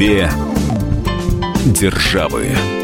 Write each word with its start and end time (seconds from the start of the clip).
Две 0.00 0.30
державы. 1.66 2.79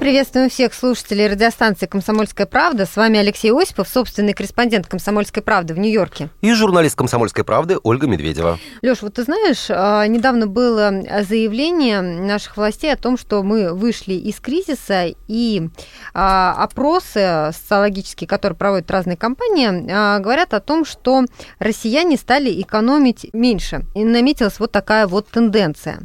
Приветствуем 0.00 0.48
всех 0.48 0.72
слушателей 0.72 1.28
радиостанции 1.28 1.84
«Комсомольская 1.84 2.46
правда». 2.46 2.86
С 2.86 2.96
вами 2.96 3.18
Алексей 3.18 3.52
Осипов, 3.52 3.86
собственный 3.86 4.32
корреспондент 4.32 4.86
«Комсомольской 4.86 5.42
правды» 5.42 5.74
в 5.74 5.78
Нью-Йорке. 5.78 6.30
И 6.40 6.54
журналист 6.54 6.96
«Комсомольской 6.96 7.44
правды» 7.44 7.76
Ольга 7.82 8.06
Медведева. 8.06 8.58
Леш, 8.80 9.02
вот 9.02 9.12
ты 9.12 9.24
знаешь, 9.24 9.66
а, 9.68 10.06
недавно 10.06 10.46
было 10.46 10.90
заявление 11.28 12.00
наших 12.00 12.56
властей 12.56 12.94
о 12.94 12.96
том, 12.96 13.18
что 13.18 13.42
мы 13.42 13.74
вышли 13.74 14.14
из 14.14 14.40
кризиса, 14.40 15.08
и 15.28 15.68
а, 16.14 16.54
опросы 16.56 17.50
социологические, 17.52 18.26
которые 18.26 18.56
проводят 18.56 18.90
разные 18.90 19.18
компании, 19.18 19.86
а, 19.92 20.18
говорят 20.18 20.54
о 20.54 20.60
том, 20.60 20.86
что 20.86 21.26
россияне 21.58 22.16
стали 22.16 22.58
экономить 22.62 23.28
меньше. 23.34 23.82
И 23.94 24.02
наметилась 24.02 24.60
вот 24.60 24.72
такая 24.72 25.06
вот 25.06 25.28
тенденция. 25.28 26.00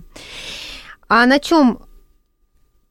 А 1.08 1.26
на 1.26 1.40
чем 1.40 1.80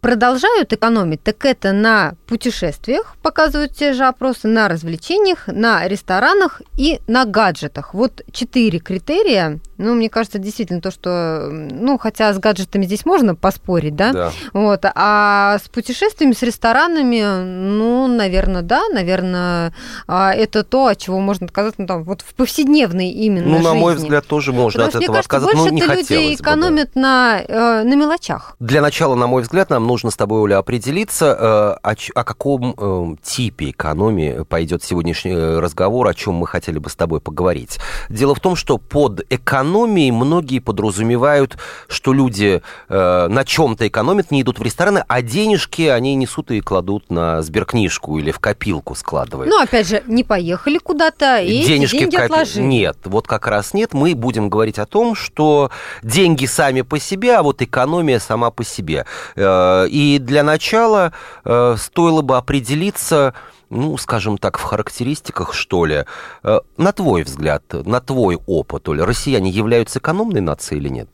продолжают 0.04 0.70
экономить, 0.70 1.22
так 1.22 1.46
это 1.46 1.72
на 1.72 2.12
путешествиях, 2.26 3.16
показывают 3.22 3.72
те 3.74 3.94
же 3.94 4.04
опросы, 4.04 4.48
на 4.48 4.68
развлечениях, 4.68 5.46
на 5.46 5.88
ресторанах 5.88 6.60
и 6.76 7.00
на 7.06 7.24
гаджетах. 7.24 7.94
Вот 7.94 8.20
четыре 8.30 8.80
критерия. 8.80 9.60
Ну, 9.78 9.94
мне 9.94 10.08
кажется, 10.08 10.38
действительно 10.38 10.80
то, 10.80 10.90
что, 10.90 11.48
ну, 11.50 11.98
хотя 11.98 12.32
с 12.32 12.38
гаджетами 12.38 12.84
здесь 12.84 13.04
можно 13.04 13.34
поспорить, 13.34 13.96
да? 13.96 14.12
Да. 14.12 14.32
Вот, 14.52 14.84
а 14.84 15.58
с 15.58 15.68
путешествиями, 15.68 16.32
с 16.32 16.42
ресторанами, 16.42 17.22
ну, 17.44 18.06
наверное, 18.06 18.62
да, 18.62 18.82
наверное, 18.92 19.74
а, 20.06 20.32
это 20.32 20.62
то, 20.62 20.86
от 20.86 20.98
чего 20.98 21.20
можно 21.20 21.46
отказаться, 21.46 21.80
ну, 21.80 21.86
там, 21.86 22.04
вот 22.04 22.22
в 22.22 22.34
повседневной 22.34 23.10
именно 23.10 23.46
Ну, 23.46 23.58
на 23.58 23.62
жизни. 23.62 23.78
мой 23.78 23.94
взгляд, 23.94 24.26
тоже 24.26 24.52
можно 24.52 24.84
Потому 24.84 24.98
от 24.98 25.02
этого 25.02 25.16
кажется, 25.16 25.36
отказаться, 25.36 25.56
но 25.56 25.68
не 25.70 25.80
хотелось 25.80 26.10
люди 26.10 26.30
бы, 26.30 26.36
да. 26.36 26.42
экономят 26.42 26.94
на, 26.96 27.40
э, 27.40 27.82
на 27.84 27.94
мелочах. 27.94 28.56
Для 28.60 28.80
начала, 28.80 29.14
на 29.14 29.26
мой 29.26 29.42
взгляд, 29.42 29.70
нам 29.70 29.86
нужно 29.86 30.10
с 30.10 30.16
тобой, 30.16 30.40
Оля, 30.40 30.58
определиться, 30.58 31.26
э, 31.26 31.88
о, 31.88 31.94
о 32.14 32.24
каком 32.24 32.74
э, 32.76 33.16
типе 33.22 33.70
экономии 33.70 34.44
пойдет 34.48 34.82
сегодняшний 34.82 35.32
э, 35.32 35.58
разговор, 35.58 36.06
о 36.06 36.14
чем 36.14 36.34
мы 36.34 36.46
хотели 36.46 36.78
бы 36.78 36.88
с 36.90 36.96
тобой 36.96 37.20
поговорить. 37.20 37.78
Дело 38.08 38.34
в 38.34 38.40
том, 38.40 38.56
что 38.56 38.78
под 38.78 39.22
экономией 39.30 39.64
многие 39.82 40.60
подразумевают, 40.60 41.56
что 41.88 42.12
люди 42.12 42.62
э, 42.88 43.26
на 43.28 43.44
чем-то 43.44 43.86
экономят, 43.88 44.30
не 44.30 44.42
идут 44.42 44.58
в 44.58 44.62
рестораны, 44.62 45.04
а 45.08 45.22
денежки 45.22 45.82
они 45.82 46.14
несут 46.14 46.50
и 46.50 46.60
кладут 46.60 47.10
на 47.10 47.42
сберкнижку 47.42 48.18
или 48.18 48.30
в 48.30 48.38
копилку 48.38 48.94
складывают. 48.94 49.50
Ну, 49.50 49.60
опять 49.60 49.88
же, 49.88 50.02
не 50.06 50.24
поехали 50.24 50.78
куда-то, 50.78 51.38
и 51.38 51.64
денежки 51.64 51.98
деньги 51.98 52.16
в 52.16 52.18
копи- 52.18 52.24
отложили. 52.24 52.64
Нет, 52.64 52.96
вот 53.04 53.26
как 53.26 53.46
раз 53.46 53.74
нет. 53.74 53.92
Мы 53.94 54.14
будем 54.14 54.48
говорить 54.48 54.78
о 54.78 54.86
том, 54.86 55.14
что 55.14 55.70
деньги 56.02 56.46
сами 56.46 56.82
по 56.82 56.98
себе, 56.98 57.36
а 57.36 57.42
вот 57.42 57.62
экономия 57.62 58.18
сама 58.20 58.50
по 58.50 58.64
себе. 58.64 59.04
Э, 59.36 59.86
И 59.88 60.18
для 60.18 60.42
начала 60.42 61.12
э, 61.44 61.76
стоило 61.78 62.22
бы 62.22 62.36
определиться, 62.36 63.34
ну, 63.70 63.96
скажем 63.98 64.38
так, 64.38 64.58
в 64.58 64.62
характеристиках, 64.62 65.54
что 65.54 65.84
ли. 65.84 66.04
Э, 66.42 66.60
На 66.76 66.92
твой 66.92 67.22
взгляд, 67.22 67.62
на 67.72 68.00
твой 68.00 68.38
опыт, 68.46 68.88
Оля, 68.88 69.04
россияне 69.04 69.50
являются 69.50 69.98
экономной 69.98 70.40
нацией 70.40 70.80
или 70.80 70.88
нет? 70.88 71.08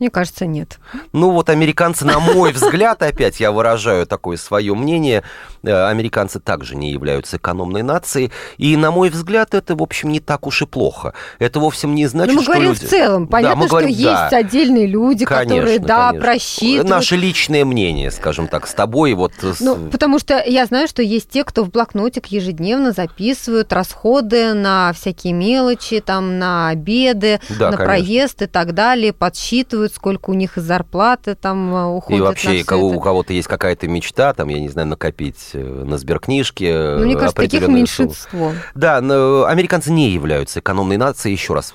Мне 0.00 0.10
кажется, 0.10 0.44
нет. 0.44 0.80
Ну 1.12 1.30
вот 1.30 1.48
американцы, 1.48 2.04
на 2.04 2.18
мой 2.18 2.50
взгляд, 2.52 3.00
опять 3.02 3.38
я 3.38 3.52
выражаю 3.52 4.06
такое 4.06 4.36
свое 4.36 4.74
мнение, 4.74 5.22
э, 5.62 5.86
американцы 5.86 6.40
также 6.40 6.74
не 6.74 6.90
являются 6.90 7.36
экономной 7.36 7.82
нацией, 7.82 8.32
и 8.58 8.76
на 8.76 8.90
мой 8.90 9.08
взгляд 9.08 9.54
это, 9.54 9.76
в 9.76 9.82
общем, 9.82 10.10
не 10.10 10.18
так 10.18 10.48
уж 10.48 10.62
и 10.62 10.66
плохо. 10.66 11.14
Это 11.38 11.60
вовсе 11.60 11.86
не 11.86 12.08
значит, 12.08 12.32
Но 12.34 12.38
мы 12.40 12.42
что 12.42 12.52
говорим 12.52 12.72
люди... 12.72 12.84
в 12.86 12.90
целом. 12.90 13.26
Да, 13.26 13.30
Понятно, 13.30 13.56
мы 13.56 13.66
говорим, 13.68 13.94
что 13.94 14.02
да. 14.02 14.22
есть 14.22 14.32
отдельные 14.32 14.86
люди, 14.88 15.24
которые, 15.24 15.60
Конечно, 15.62 15.86
да, 15.86 16.08
конечно. 16.08 16.26
просчитывают. 16.26 16.88
Наше 16.90 17.16
личное 17.16 17.64
мнение, 17.64 18.10
скажем 18.10 18.48
так, 18.48 18.66
с 18.66 18.74
тобой 18.74 19.12
вот... 19.14 19.32
с- 19.42 19.60
Ну, 19.60 19.76
потому 19.92 20.18
что 20.18 20.42
я 20.44 20.66
знаю, 20.66 20.88
что 20.88 21.02
есть 21.02 21.30
те, 21.30 21.44
кто 21.44 21.62
в 21.62 21.70
блокнотик 21.70 22.26
ежедневно 22.26 22.90
записывают 22.90 23.72
расходы 23.72 24.54
на 24.54 24.92
всякие 24.92 25.32
мелочи, 25.34 26.00
там, 26.00 26.40
на 26.40 26.68
обеды, 26.70 27.38
Да, 27.48 27.70
на 27.70 27.76
конечно. 27.76 27.84
проезд 27.84 28.42
и 28.42 28.46
так 28.46 28.74
далее, 28.74 29.12
подсчитывают, 29.12 29.83
сколько 29.88 30.30
у 30.30 30.34
них 30.34 30.52
зарплаты 30.56 31.34
там 31.34 31.74
э, 31.74 31.84
уходит 31.86 32.18
И 32.18 32.22
на 32.22 32.28
вообще, 32.28 32.52
всё 32.58 32.64
кого- 32.64 32.88
это. 32.90 32.98
у 32.98 33.00
кого-то 33.00 33.32
есть 33.32 33.48
какая-то 33.48 33.88
мечта, 33.88 34.32
там, 34.34 34.48
я 34.48 34.60
не 34.60 34.68
знаю, 34.68 34.88
накопить 34.88 35.50
э, 35.52 35.58
на 35.62 35.98
сберкнижке 35.98 36.96
Ну, 36.98 37.04
мне 37.06 37.14
кажется, 37.14 37.36
таких 37.36 37.62
сумму. 37.64 37.76
меньшинство. 37.76 38.52
Да, 38.74 39.00
но 39.00 39.44
американцы 39.44 39.90
не 39.92 40.10
являются 40.10 40.60
экономной 40.60 40.96
нацией. 40.96 41.34
Еще 41.34 41.54
раз 41.54 41.74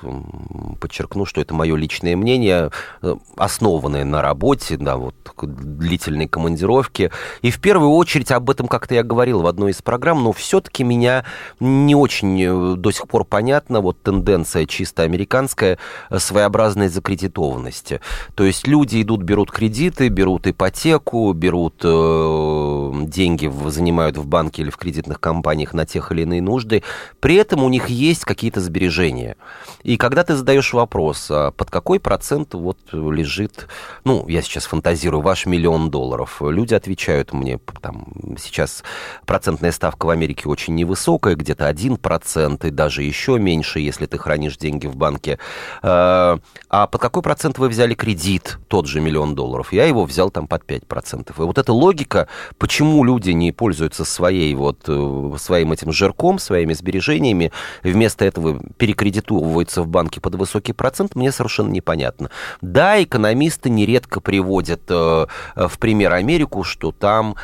подчеркну, 0.80 1.24
что 1.26 1.40
это 1.40 1.54
мое 1.54 1.76
личное 1.76 2.16
мнение, 2.16 2.70
э, 3.02 3.14
основанное 3.36 4.04
на 4.04 4.22
работе, 4.22 4.76
да, 4.76 4.96
вот 4.96 5.14
длительной 5.42 6.28
командировке. 6.28 7.10
И 7.42 7.50
в 7.50 7.60
первую 7.60 7.90
очередь 7.92 8.30
об 8.32 8.50
этом 8.50 8.68
как-то 8.68 8.94
я 8.94 9.02
говорил 9.02 9.40
в 9.42 9.46
одной 9.46 9.72
из 9.72 9.82
программ, 9.82 10.22
но 10.22 10.32
все-таки 10.32 10.84
меня 10.84 11.24
не 11.60 11.94
очень 11.94 12.40
э, 12.42 12.76
до 12.76 12.90
сих 12.90 13.08
пор 13.08 13.24
понятна 13.24 13.80
вот 13.80 14.02
тенденция 14.02 14.66
чисто 14.66 15.02
американская 15.02 15.78
э, 16.10 16.18
своеобразной 16.18 16.88
закредитованности. 16.88 17.99
То 18.34 18.44
есть 18.44 18.66
люди 18.66 19.02
идут, 19.02 19.22
берут 19.22 19.50
кредиты, 19.50 20.08
берут 20.08 20.46
ипотеку, 20.46 21.32
берут 21.32 21.80
э, 21.84 22.90
деньги, 23.06 23.46
в- 23.46 23.70
занимают 23.70 24.16
в 24.16 24.26
банке 24.26 24.62
или 24.62 24.70
в 24.70 24.76
кредитных 24.76 25.20
компаниях 25.20 25.72
на 25.74 25.86
тех 25.86 26.12
или 26.12 26.22
иные 26.22 26.42
нужды. 26.42 26.82
При 27.20 27.34
этом 27.36 27.62
у 27.62 27.68
них 27.68 27.88
есть 27.88 28.24
какие-то 28.24 28.60
сбережения. 28.60 29.36
И 29.82 29.96
когда 29.96 30.24
ты 30.24 30.34
задаешь 30.36 30.72
вопрос, 30.72 31.28
а 31.30 31.50
под 31.52 31.70
какой 31.70 32.00
процент 32.00 32.54
вот 32.54 32.78
лежит, 32.92 33.66
ну, 34.04 34.26
я 34.28 34.42
сейчас 34.42 34.64
фантазирую, 34.64 35.22
ваш 35.22 35.46
миллион 35.46 35.90
долларов, 35.90 36.40
люди 36.40 36.74
отвечают 36.74 37.32
мне, 37.32 37.58
там, 37.80 38.06
сейчас 38.38 38.82
процентная 39.26 39.72
ставка 39.72 40.06
в 40.06 40.10
Америке 40.10 40.48
очень 40.48 40.74
невысокая, 40.74 41.34
где-то 41.34 41.68
1%, 41.68 42.66
и 42.66 42.70
даже 42.70 43.02
еще 43.02 43.38
меньше, 43.38 43.80
если 43.80 44.06
ты 44.06 44.18
хранишь 44.18 44.56
деньги 44.56 44.86
в 44.86 44.96
банке. 44.96 45.38
Э, 45.82 46.38
А 46.68 46.86
под 46.86 47.00
какой 47.00 47.22
процент 47.22 47.58
вы 47.58 47.68
взяли 47.68 47.89
кредит, 47.94 48.58
тот 48.68 48.86
же 48.86 49.00
миллион 49.00 49.34
долларов? 49.34 49.72
Я 49.72 49.84
его 49.84 50.04
взял 50.04 50.30
там 50.30 50.46
под 50.46 50.64
5%. 50.64 51.30
И 51.30 51.32
вот 51.42 51.58
эта 51.58 51.72
логика, 51.72 52.28
почему 52.58 53.04
люди 53.04 53.30
не 53.30 53.52
пользуются 53.52 54.04
своей 54.04 54.54
вот, 54.54 54.84
э, 54.88 55.32
своим 55.38 55.72
этим 55.72 55.92
жирком, 55.92 56.38
своими 56.38 56.72
сбережениями, 56.72 57.52
вместо 57.82 58.24
этого 58.24 58.60
перекредитовываются 58.76 59.82
в 59.82 59.88
банке 59.88 60.20
под 60.20 60.34
высокий 60.36 60.72
процент, 60.72 61.14
мне 61.14 61.32
совершенно 61.32 61.70
непонятно. 61.70 62.30
Да, 62.60 63.02
экономисты 63.02 63.70
нередко 63.70 64.20
приводят 64.20 64.82
э, 64.88 65.26
в 65.56 65.78
пример 65.78 66.12
Америку, 66.14 66.62
что 66.64 66.92
там 66.92 67.36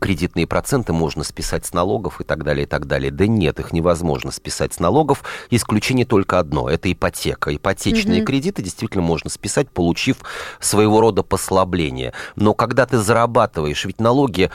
кредитные 0.00 0.46
проценты 0.46 0.92
можно 0.92 1.24
списать 1.24 1.66
с 1.66 1.72
налогов 1.72 2.20
и 2.20 2.24
так 2.24 2.44
далее, 2.44 2.64
и 2.64 2.66
так 2.66 2.86
далее. 2.86 3.10
Да 3.10 3.26
нет, 3.26 3.60
их 3.60 3.72
невозможно 3.72 4.30
списать 4.30 4.74
с 4.74 4.80
налогов. 4.80 5.24
Исключение 5.50 6.06
только 6.06 6.38
одно– 6.38 6.68
это 6.70 6.90
ипотека. 6.92 7.54
Ипотечные 7.54 8.18
Мгм. 8.18 8.26
кредиты 8.26 8.62
действительно 8.62 9.02
можно 9.02 9.30
списать, 9.38 9.70
получив 9.70 10.18
своего 10.60 11.00
рода 11.00 11.22
послабление. 11.22 12.12
Но 12.36 12.54
когда 12.54 12.86
ты 12.86 12.98
зарабатываешь, 12.98 13.84
ведь 13.84 14.00
налоги 14.00 14.50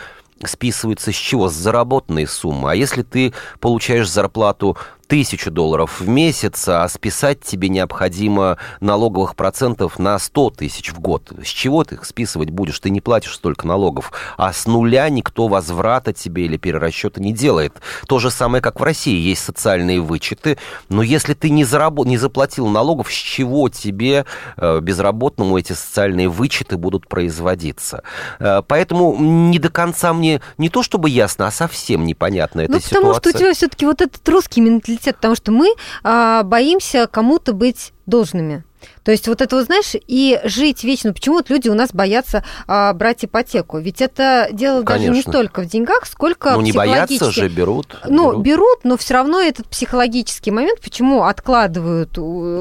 списываются 0.46 1.12
с 1.12 1.16
чего? 1.16 1.50
С 1.50 1.54
заработанной 1.54 2.28
суммы. 2.28 2.72
А 2.72 2.76
если 2.76 3.04
ты 3.04 3.34
получаешь 3.60 4.10
зарплату 4.10 4.78
тысячу 5.14 5.52
долларов 5.52 6.02
в 6.02 6.08
месяц, 6.08 6.68
а 6.68 6.90
списать 6.90 7.42
тебе 7.42 7.70
необходимо 7.70 8.58
налоговых 8.80 9.36
процентов 9.36 10.00
на 10.00 10.18
100 10.18 10.50
тысяч 10.50 10.92
в 10.92 11.00
год. 11.00 11.32
С 11.44 11.50
чего 11.50 11.84
ты 11.84 11.94
их 11.94 12.06
списывать 12.06 12.50
будешь? 12.50 12.80
Ты 12.80 12.90
не 12.90 13.00
платишь 13.00 13.36
столько 13.36 13.68
налогов. 13.68 14.12
А 14.38 14.52
с 14.52 14.66
нуля 14.66 15.08
никто 15.10 15.48
возврата 15.48 16.14
тебе 16.14 16.46
или 16.46 16.58
перерасчета 16.58 17.22
не 17.22 17.32
делает. 17.32 17.76
То 18.08 18.18
же 18.18 18.32
самое, 18.32 18.60
как 18.60 18.80
в 18.80 18.84
России. 18.84 19.16
Есть 19.16 19.44
социальные 19.44 20.02
вычеты, 20.02 20.58
но 20.90 21.04
если 21.04 21.36
ты 21.36 21.52
не, 21.52 21.64
заработ... 21.64 22.08
не 22.08 22.18
заплатил 22.18 22.66
налогов, 22.68 23.12
с 23.12 23.16
чего 23.16 23.70
тебе, 23.70 24.26
э, 24.58 24.80
безработному, 24.80 25.60
эти 25.60 25.74
социальные 25.74 26.28
вычеты 26.28 26.78
будут 26.78 27.08
производиться? 27.08 28.02
Э, 28.40 28.64
Поэтому 28.68 29.16
не 29.16 29.60
до 29.60 29.70
конца 29.70 30.12
мне 30.12 30.42
не 30.58 30.70
то 30.70 30.82
чтобы 30.82 31.12
ясно, 31.12 31.46
а 31.46 31.52
совсем 31.52 32.04
непонятна 32.04 32.62
эта 32.62 32.72
Ну, 32.72 32.80
потому 32.80 33.14
ситуация. 33.14 33.20
что 33.20 33.30
у 33.30 33.40
тебя 33.40 33.54
все-таки 33.54 33.86
вот 33.86 34.02
этот 34.02 34.28
русский 34.28 34.60
менталитет, 34.60 35.03
потому 35.12 35.36
что 35.36 35.52
мы 35.52 35.74
а, 36.04 36.44
боимся 36.44 37.08
кому-то 37.08 37.54
быть 37.54 37.92
должными. 38.06 38.64
То 39.04 39.12
есть 39.12 39.28
вот 39.28 39.42
это, 39.42 39.56
вот, 39.56 39.66
знаешь, 39.66 39.94
и 40.08 40.40
жить 40.44 40.84
вечно. 40.84 41.14
Почему 41.14 41.36
вот 41.36 41.50
люди 41.50 41.70
у 41.70 41.74
нас 41.74 41.92
боятся 41.94 42.44
а, 42.68 42.94
брать 42.94 43.26
ипотеку? 43.26 43.80
Ведь 43.80 44.02
это 44.02 44.50
дело 44.52 44.84
даже 44.84 45.10
не 45.10 45.22
столько 45.22 45.62
в 45.62 45.66
деньгах, 45.66 46.06
сколько 46.06 46.52
Ну, 46.52 46.62
не 46.62 46.72
боятся 46.72 47.32
же, 47.32 47.50
берут. 47.50 47.98
Ну, 48.08 48.32
берут. 48.32 48.44
берут, 48.44 48.80
но 48.84 48.98
все 48.98 49.16
равно 49.16 49.42
этот 49.42 49.68
психологический 49.68 50.52
момент, 50.52 50.80
почему 50.82 51.24
откладывают 51.24 52.12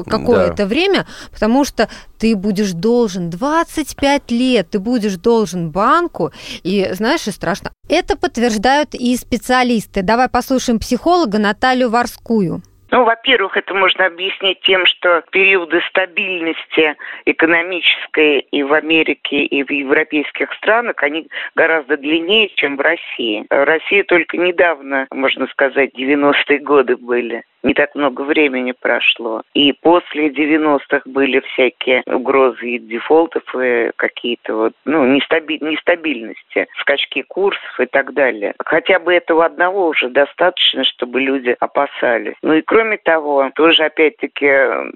какое-то 0.07 0.65
время, 0.65 1.07
потому 1.31 1.65
что 1.65 1.89
ты 2.17 2.35
будешь 2.35 2.71
должен 2.71 3.29
25 3.29 4.31
лет, 4.31 4.69
ты 4.69 4.79
будешь 4.79 5.15
должен 5.15 5.71
банку, 5.71 6.31
и 6.63 6.89
знаешь, 6.93 7.27
и 7.27 7.31
страшно. 7.31 7.71
Это 7.89 8.15
подтверждают 8.15 8.95
и 8.95 9.15
специалисты. 9.17 10.01
Давай 10.03 10.29
послушаем 10.29 10.79
психолога 10.79 11.37
Наталью 11.37 11.89
Варскую. 11.89 12.63
Ну, 12.93 13.05
во-первых, 13.05 13.57
это 13.57 13.73
можно 13.73 14.05
объяснить 14.05 14.61
тем, 14.61 14.85
что 14.85 15.23
периоды 15.31 15.81
стабильности 15.89 16.95
экономической 17.25 18.41
и 18.51 18.61
в 18.61 18.71
Америке, 18.71 19.45
и 19.45 19.63
в 19.63 19.71
европейских 19.71 20.53
странах, 20.53 21.01
они 21.01 21.27
гораздо 21.55 21.97
длиннее, 21.97 22.49
чем 22.49 22.77
в 22.77 22.81
России. 22.81 23.47
Россия 23.49 24.03
только 24.03 24.37
недавно, 24.37 25.07
можно 25.09 25.47
сказать, 25.47 25.89
90-е 25.97 26.59
годы 26.59 26.95
были 26.95 27.43
не 27.63 27.73
так 27.73 27.95
много 27.95 28.21
времени 28.21 28.73
прошло. 28.73 29.41
И 29.53 29.71
после 29.73 30.27
90-х 30.27 31.01
были 31.05 31.39
всякие 31.39 32.03
угрозы 32.05 32.67
и 32.67 32.79
дефолтов, 32.79 33.43
и 33.55 33.91
какие-то 33.95 34.55
вот, 34.55 34.73
ну, 34.85 35.05
нестаби- 35.05 35.63
нестабильности, 35.63 36.67
скачки 36.79 37.23
курсов 37.23 37.79
и 37.79 37.85
так 37.85 38.13
далее. 38.13 38.53
Хотя 38.63 38.99
бы 38.99 39.13
этого 39.13 39.45
одного 39.45 39.87
уже 39.87 40.09
достаточно, 40.09 40.83
чтобы 40.83 41.21
люди 41.21 41.55
опасались. 41.59 42.35
Ну 42.41 42.53
и 42.53 42.61
кроме 42.61 42.97
того, 42.97 43.49
тоже 43.55 43.85
опять-таки, 43.85 44.51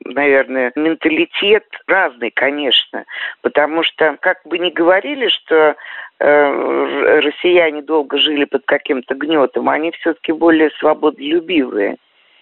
наверное, 0.06 0.72
менталитет 0.76 1.66
разный, 1.88 2.32
конечно, 2.32 3.06
потому 3.42 3.84
что, 3.84 4.18
как 4.20 4.42
бы 4.46 4.60
ни 4.60 4.70
говорили, 4.70 5.28
что 5.30 5.76
э, 6.20 7.20
россияне 7.22 7.82
долго 7.82 8.18
жили 8.18 8.46
под 8.46 8.66
каким-то 8.66 9.16
гнетом, 9.16 9.70
они 9.70 9.92
все-таки 9.92 10.34
более 10.34 10.72
свободолюбивые 10.80 11.98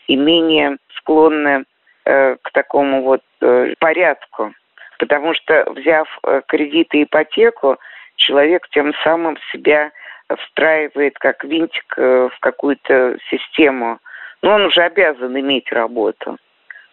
и 0.08 0.16
менее 0.16 0.78
склонны 0.98 1.66
э, 2.06 2.36
к 2.42 2.52
такому 2.52 3.04
вот 3.04 3.22
э, 3.42 3.74
порядку. 3.80 4.54
Потому 5.00 5.34
что, 5.34 5.70
взяв 5.72 6.08
э, 6.24 6.42
кредит 6.48 6.94
и 6.94 7.04
ипотеку, 7.04 7.78
человек 8.16 8.68
тем 8.70 8.94
самым 9.04 9.38
себя 9.52 9.92
встраивает 10.38 11.18
как 11.20 11.44
винтик 11.44 11.94
э, 11.98 12.30
в 12.32 12.40
какую-то 12.40 13.18
систему. 13.30 14.00
Но 14.42 14.56
он 14.56 14.66
уже 14.66 14.82
обязан 14.82 15.38
иметь 15.40 15.72
работу, 15.72 16.38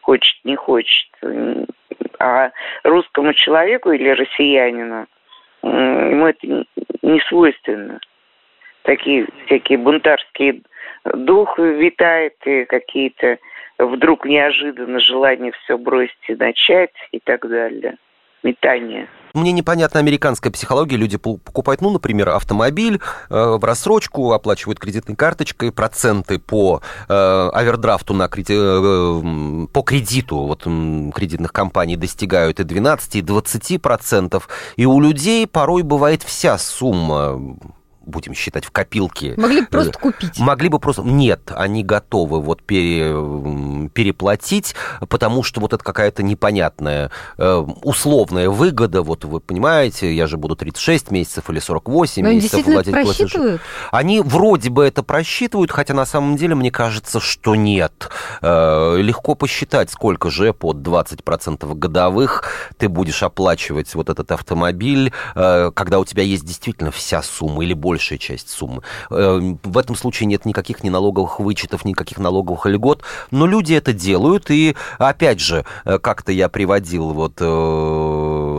хочет, 0.00 0.36
не 0.44 0.56
хочет. 0.56 1.08
А 2.18 2.50
русскому 2.82 3.34
человеку 3.34 3.92
или 3.92 4.08
россиянину 4.10 5.06
ему 5.62 6.26
это 6.26 6.66
не 7.02 7.20
свойственно. 7.28 8.00
Такие 8.82 9.26
всякие 9.46 9.78
бунтарские 9.78 10.62
дух 11.04 11.58
витает, 11.58 12.34
и 12.44 12.64
какие-то 12.64 13.38
вдруг 13.78 14.24
неожиданно 14.24 15.00
желание 15.00 15.52
все 15.64 15.76
бросить 15.76 16.14
и 16.28 16.34
начать 16.34 16.92
и 17.10 17.18
так 17.18 17.48
далее. 17.48 17.96
Метание. 18.42 19.08
Мне 19.34 19.52
непонятна 19.52 20.00
американская 20.00 20.52
психология. 20.52 20.96
Люди 20.96 21.16
покупают, 21.16 21.80
ну, 21.80 21.90
например, 21.90 22.30
автомобиль 22.30 22.96
э, 22.96 23.00
в 23.30 23.64
рассрочку, 23.64 24.32
оплачивают 24.32 24.80
кредитной 24.80 25.14
карточкой, 25.14 25.70
проценты 25.70 26.40
по 26.40 26.82
э, 27.08 27.50
овердрафту 27.52 28.14
на 28.14 28.28
креди... 28.28 28.54
э, 28.56 29.66
по 29.72 29.82
кредиту 29.82 30.38
вот, 30.38 30.64
кредитных 31.14 31.52
компаний 31.52 31.96
достигают 31.96 32.58
и 32.58 32.64
12, 32.64 33.16
и 33.16 33.22
20 33.22 33.80
процентов. 33.80 34.48
И 34.76 34.86
у 34.86 35.00
людей 35.00 35.46
порой 35.46 35.82
бывает 35.82 36.22
вся 36.22 36.58
сумма 36.58 37.40
будем 38.04 38.34
считать, 38.34 38.64
в 38.64 38.70
копилке. 38.70 39.34
Могли 39.36 39.62
бы 39.62 39.66
просто 39.66 39.98
купить. 39.98 40.38
Могли 40.38 40.68
бы 40.68 40.78
просто... 40.78 41.02
Нет, 41.02 41.52
они 41.54 41.82
готовы 41.82 42.40
вот 42.40 42.62
пере... 42.62 43.88
переплатить, 43.90 44.74
потому 45.08 45.42
что 45.42 45.60
вот 45.60 45.72
это 45.72 45.82
какая-то 45.82 46.22
непонятная 46.22 47.10
э, 47.38 47.54
условная 47.82 48.50
выгода. 48.50 49.02
Вот 49.02 49.24
вы 49.24 49.40
понимаете, 49.40 50.14
я 50.14 50.26
же 50.26 50.36
буду 50.36 50.56
36 50.56 51.10
месяцев 51.10 51.48
или 51.50 51.58
48 51.58 52.22
Но 52.22 52.32
месяцев 52.32 52.64
платить 52.64 52.94
платежи. 52.94 53.60
Они 53.90 54.20
вроде 54.20 54.70
бы 54.70 54.84
это 54.84 55.02
просчитывают, 55.02 55.70
хотя 55.70 55.94
на 55.94 56.06
самом 56.06 56.36
деле 56.36 56.54
мне 56.54 56.70
кажется, 56.70 57.20
что 57.20 57.54
нет. 57.54 58.10
Э, 58.40 58.96
легко 58.98 59.34
посчитать, 59.34 59.90
сколько 59.90 60.30
же 60.30 60.52
под 60.52 60.78
20% 60.78 61.74
годовых 61.74 62.44
ты 62.78 62.88
будешь 62.88 63.22
оплачивать 63.22 63.94
вот 63.94 64.10
этот 64.10 64.32
автомобиль, 64.32 65.12
э, 65.34 65.70
когда 65.74 65.98
у 65.98 66.04
тебя 66.04 66.22
есть 66.22 66.44
действительно 66.44 66.90
вся 66.90 67.22
сумма 67.22 67.64
или 67.64 67.74
больше 67.74 67.91
большая 67.92 68.18
часть 68.18 68.48
суммы. 68.48 68.82
Э, 69.10 69.54
в 69.62 69.76
этом 69.76 69.96
случае 69.96 70.26
нет 70.26 70.46
никаких 70.46 70.82
ни 70.82 70.88
налоговых 70.88 71.40
вычетов, 71.40 71.84
никаких 71.84 72.18
налоговых 72.18 72.64
льгот, 72.64 73.02
но 73.30 73.46
люди 73.46 73.74
это 73.74 73.92
делают, 73.92 74.50
и 74.50 74.74
опять 74.98 75.40
же, 75.40 75.66
э, 75.84 75.98
как-то 75.98 76.32
я 76.32 76.48
приводил 76.48 77.10
вот 77.12 77.34
э, 77.40 77.44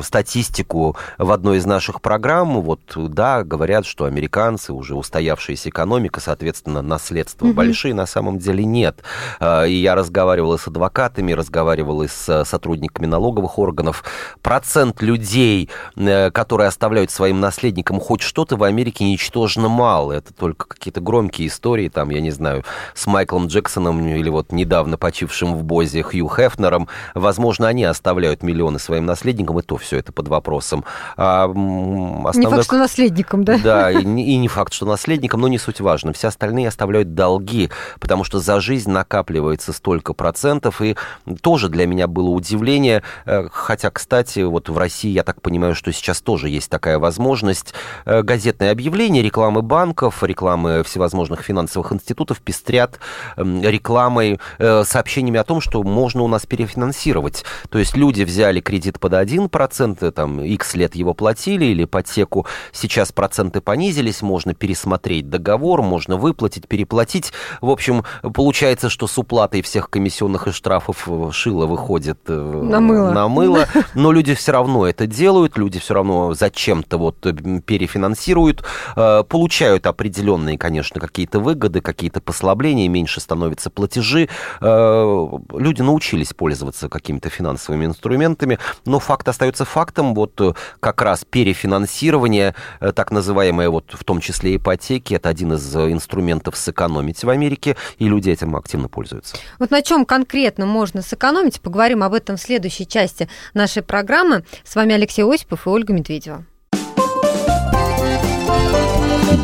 статистику 0.01 0.95
в 1.17 1.31
одной 1.31 1.57
из 1.57 1.65
наших 1.65 2.01
программ, 2.01 2.61
вот, 2.61 2.81
да, 2.95 3.43
говорят, 3.43 3.85
что 3.85 4.05
американцы, 4.05 4.73
уже 4.73 4.95
устоявшаяся 4.95 5.69
экономика, 5.69 6.19
соответственно, 6.19 6.81
наследства 6.81 7.45
угу. 7.45 7.53
большие, 7.53 7.93
на 7.93 8.05
самом 8.05 8.39
деле 8.39 8.65
нет. 8.65 9.03
И 9.41 9.73
я 9.73 9.95
разговаривал 9.95 10.57
с 10.57 10.67
адвокатами, 10.67 11.33
разговаривал 11.33 12.03
с 12.07 12.45
сотрудниками 12.45 13.05
налоговых 13.05 13.59
органов. 13.59 14.03
Процент 14.41 15.01
людей, 15.01 15.69
которые 15.95 16.67
оставляют 16.67 17.11
своим 17.11 17.39
наследникам 17.39 17.99
хоть 17.99 18.21
что-то 18.21 18.55
в 18.55 18.63
Америке 18.63 19.05
ничтожно 19.05 19.69
мало. 19.69 20.13
Это 20.13 20.33
только 20.33 20.67
какие-то 20.67 21.01
громкие 21.01 21.47
истории, 21.47 21.89
там, 21.89 22.09
я 22.09 22.21
не 22.21 22.31
знаю, 22.31 22.63
с 22.93 23.05
Майклом 23.07 23.47
Джексоном 23.47 24.05
или 24.07 24.29
вот 24.29 24.51
недавно 24.51 24.97
почившим 24.97 25.55
в 25.55 25.63
Бозе 25.63 26.03
Хью 26.03 26.29
Хефнером. 26.29 26.87
Возможно, 27.13 27.67
они 27.67 27.83
оставляют 27.83 28.43
миллионы 28.43 28.79
своим 28.79 29.05
наследникам, 29.05 29.59
и 29.59 29.61
то 29.61 29.77
все 29.83 29.97
это 29.97 30.11
под 30.11 30.27
вопросом. 30.27 30.85
А 31.17 31.43
основных... 31.45 32.35
Не 32.35 32.45
факт, 32.45 32.63
что 32.65 32.77
наследникам, 32.77 33.43
да? 33.43 33.59
Да, 33.63 33.91
и, 33.91 34.01
и 34.01 34.37
не 34.37 34.47
факт, 34.47 34.73
что 34.73 34.85
наследникам, 34.85 35.41
но 35.41 35.47
не 35.47 35.57
суть 35.57 35.81
важно. 35.81 36.13
Все 36.13 36.29
остальные 36.29 36.67
оставляют 36.67 37.13
долги, 37.13 37.69
потому 37.99 38.23
что 38.23 38.39
за 38.39 38.59
жизнь 38.59 38.89
накапливается 38.89 39.73
столько 39.73 40.13
процентов, 40.13 40.81
и 40.81 40.95
тоже 41.41 41.69
для 41.69 41.85
меня 41.85 42.07
было 42.07 42.29
удивление, 42.29 43.03
э, 43.25 43.47
хотя, 43.51 43.91
кстати, 43.91 44.39
вот 44.39 44.69
в 44.69 44.77
России, 44.77 45.11
я 45.11 45.23
так 45.23 45.41
понимаю, 45.41 45.75
что 45.75 45.91
сейчас 45.91 46.21
тоже 46.21 46.49
есть 46.49 46.69
такая 46.69 46.99
возможность, 46.99 47.73
э, 48.05 48.21
газетное 48.21 48.71
объявление 48.71 48.93
объявления, 48.93 49.21
рекламы 49.21 49.61
банков, 49.61 50.23
рекламы 50.23 50.83
всевозможных 50.83 51.41
финансовых 51.41 51.91
институтов 51.91 52.39
пестрят 52.41 52.99
рекламой, 53.37 54.39
э, 54.59 54.83
сообщениями 54.85 55.39
о 55.39 55.43
том, 55.43 55.61
что 55.61 55.83
можно 55.83 56.21
у 56.21 56.27
нас 56.27 56.45
перефинансировать. 56.45 57.43
То 57.69 57.79
есть 57.79 57.97
люди 57.97 58.23
взяли 58.23 58.61
кредит 58.61 58.99
под 58.99 59.13
1%, 59.13 59.49
э, 59.79 60.11
там, 60.11 60.41
X 60.41 60.75
лет 60.75 60.95
его 60.95 61.13
платили 61.13 61.65
или 61.65 61.83
ипотеку, 61.83 62.45
сейчас 62.71 63.11
проценты 63.11 63.61
понизились, 63.61 64.21
можно 64.21 64.53
пересмотреть 64.53 65.29
договор, 65.29 65.81
можно 65.81 66.17
выплатить, 66.17 66.67
переплатить. 66.67 67.33
В 67.61 67.69
общем, 67.69 68.03
получается, 68.21 68.89
что 68.89 69.07
с 69.07 69.17
уплатой 69.17 69.61
всех 69.61 69.89
комиссионных 69.89 70.47
и 70.47 70.51
штрафов 70.51 71.07
э, 71.07 71.29
шило 71.31 71.65
выходит 71.65 72.19
на 72.27 72.79
мыло. 72.79 73.11
на 73.11 73.27
мыло, 73.27 73.67
но 73.93 74.11
люди 74.11 74.33
все 74.33 74.51
равно 74.51 74.87
это 74.87 75.07
делают, 75.07 75.57
люди 75.57 75.79
все 75.79 75.93
равно 75.93 76.33
зачем-то 76.33 76.97
вот 76.97 77.17
перефинансируют. 77.65 78.63
Э, 78.95 79.23
получают 79.27 79.87
определенные, 79.87 80.57
конечно, 80.57 80.99
какие-то 80.99 81.39
выгоды, 81.39 81.81
какие-то 81.81 82.21
послабления, 82.21 82.87
меньше 82.87 83.19
становятся 83.19 83.69
платежи. 83.69 84.29
Э, 84.61 85.29
люди 85.53 85.81
научились 85.81 86.33
пользоваться 86.33 86.89
какими-то 86.89 87.29
финансовыми 87.29 87.85
инструментами, 87.85 88.59
но 88.85 88.99
факт 88.99 89.27
остается 89.27 89.62
фактом. 89.65 90.13
Вот 90.13 90.39
э, 90.41 90.53
как 90.79 91.01
раз 91.01 91.25
перефинансирование, 91.29 92.55
так 92.79 93.11
называемое, 93.11 93.69
вот 93.69 93.85
в 93.93 94.03
том 94.03 94.19
числе 94.19 94.55
ипотеки, 94.55 95.13
это 95.13 95.29
один 95.29 95.53
из 95.53 95.75
инструментов 95.75 96.57
сэкономить 96.57 97.23
в 97.23 97.29
Америке, 97.29 97.75
и 97.97 98.07
люди 98.07 98.29
этим 98.29 98.55
активно 98.55 98.87
пользуются. 98.87 99.37
Вот 99.59 99.71
на 99.71 99.81
чем 99.81 100.05
конкретно 100.05 100.65
можно 100.65 101.01
сэкономить, 101.01 101.61
поговорим 101.61 102.03
об 102.03 102.13
этом 102.13 102.37
в 102.37 102.41
следующей 102.41 102.87
части 102.87 103.29
нашей 103.53 103.83
программы. 103.83 104.43
С 104.63 104.75
вами 104.75 104.93
Алексей 104.93 105.23
Осипов 105.23 105.67
и 105.67 105.69
Ольга 105.69 105.93
Медведева. 105.93 106.45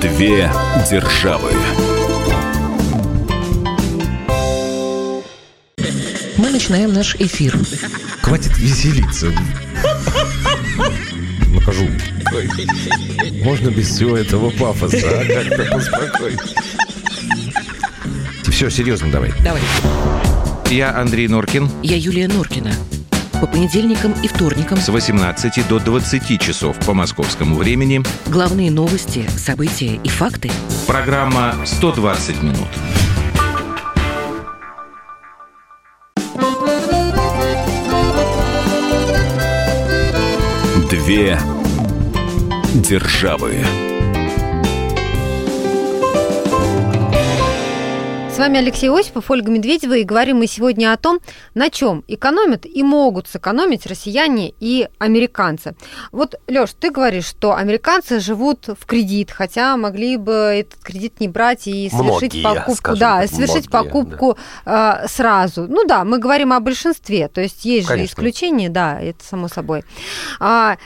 Две 0.02 0.52
державы. 0.90 1.52
Мы 6.40 6.52
начинаем 6.52 6.94
наш 6.94 7.16
эфир. 7.16 7.54
Хватит 8.22 8.58
веселиться. 8.58 9.30
Накажу. 11.54 11.86
Можно 13.44 13.70
без 13.72 13.90
всего 13.90 14.16
этого 14.16 14.50
пафоса, 14.52 14.98
а? 15.04 15.26
Как-то 15.26 15.66
поспокойнее. 15.70 16.40
Все, 18.50 18.70
серьезно 18.70 19.12
давай. 19.12 19.34
Давай. 19.44 19.62
Я 20.70 20.98
Андрей 20.98 21.28
Норкин. 21.28 21.70
Я 21.84 21.98
Юлия 21.98 22.30
Норкина 22.30 22.72
по 23.42 23.46
понедельникам 23.46 24.14
и 24.24 24.30
вторникам 24.30 24.80
с 24.80 24.88
18 24.88 25.68
до 25.68 25.80
20 25.80 26.42
часов 26.42 26.78
по 26.86 26.94
московскому 26.94 27.58
времени. 27.58 28.02
Главные 28.28 28.72
новости, 28.72 29.30
события 29.36 30.00
и 30.02 30.08
факты. 30.08 30.50
Программа 30.88 31.56
«120 31.66 32.44
минут». 32.44 32.68
Две 41.10 41.40
державы. 42.76 43.89
Вами 48.40 48.60
Алексей 48.60 48.90
Осипов, 48.90 49.30
Ольга 49.30 49.52
Медведева, 49.52 49.98
и 49.98 50.04
говорим 50.06 50.38
мы 50.38 50.48
сегодня 50.48 50.94
о 50.94 50.98
том, 50.98 51.20
на 51.56 51.70
чем 51.70 52.06
экономят 52.08 52.66
и 52.66 52.84
могут 52.84 53.28
сэкономить 53.28 53.86
россияне 53.86 54.54
и 54.62 54.88
американцы. 54.98 55.76
Вот, 56.14 56.36
Лёш, 56.48 56.70
ты 56.80 56.90
говоришь, 56.90 57.26
что 57.26 57.54
американцы 57.54 58.22
живут 58.22 58.68
в 58.68 58.86
кредит, 58.86 59.30
хотя 59.30 59.76
могли 59.76 60.16
бы 60.16 60.32
этот 60.32 60.82
кредит 60.82 61.20
не 61.20 61.28
брать 61.28 61.68
и 61.68 61.90
совершить 61.90 62.34
Многие, 62.36 62.44
покупку, 62.44 62.96
да, 62.96 63.22
так, 63.22 63.30
совершить 63.30 63.70
многие, 63.70 63.90
покупку 63.90 64.38
э, 64.66 65.08
сразу. 65.10 65.68
Ну 65.68 65.86
да, 65.86 66.06
мы 66.06 66.18
говорим 66.18 66.54
о 66.54 66.62
большинстве, 66.62 67.28
то 67.28 67.42
есть 67.42 67.66
есть 67.66 67.90
Конечно. 67.90 68.08
же 68.08 68.14
исключения, 68.14 68.70
да, 68.70 69.02
это 69.02 69.22
само 69.22 69.50
собой. 69.50 69.84
А, 70.40 70.78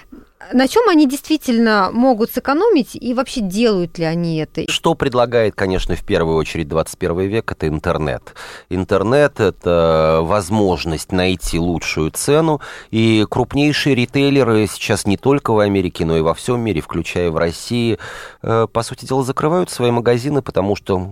на 0.52 0.68
чем 0.68 0.90
они 0.90 1.08
действительно 1.08 1.90
могут 1.92 2.32
сэкономить 2.32 2.96
и 2.96 3.14
вообще 3.14 3.42
делают 3.42 3.98
ли 3.98 4.06
они 4.06 4.38
это? 4.38 4.70
Что 4.72 4.96
предлагает, 4.96 5.56
конечно, 5.56 5.96
в 5.96 6.04
первую 6.04 6.38
очередь 6.38 6.68
21 6.68 7.20
век, 7.22 7.52
это 7.52 7.68
интернет. 7.68 8.36
Интернет– 8.70 9.34
это 9.40 10.20
возможность 10.22 11.12
найти 11.12 11.60
лучшую 11.60 12.12
цену, 12.12 12.62
и 12.92 13.26
крупнейшие 13.30 13.96
ритейлеры 13.96 14.68
сейчас 14.68 15.06
не 15.06 15.18
только 15.18 15.52
в 15.52 15.60
Америке, 15.60 16.06
но 16.06 16.18
и 16.18 16.22
во 16.22 16.34
всем 16.34 16.60
мире, 16.60 16.82
включая 16.82 17.32
в 17.32 17.38
России, 17.38 17.98
э, 18.42 18.68
по 18.72 18.84
сути 18.84 19.06
дела, 19.06 19.24
закрывают 19.24 19.70
свои 19.70 19.92
магазины, 19.92 20.42
потому 20.42 20.76
что 20.76 21.08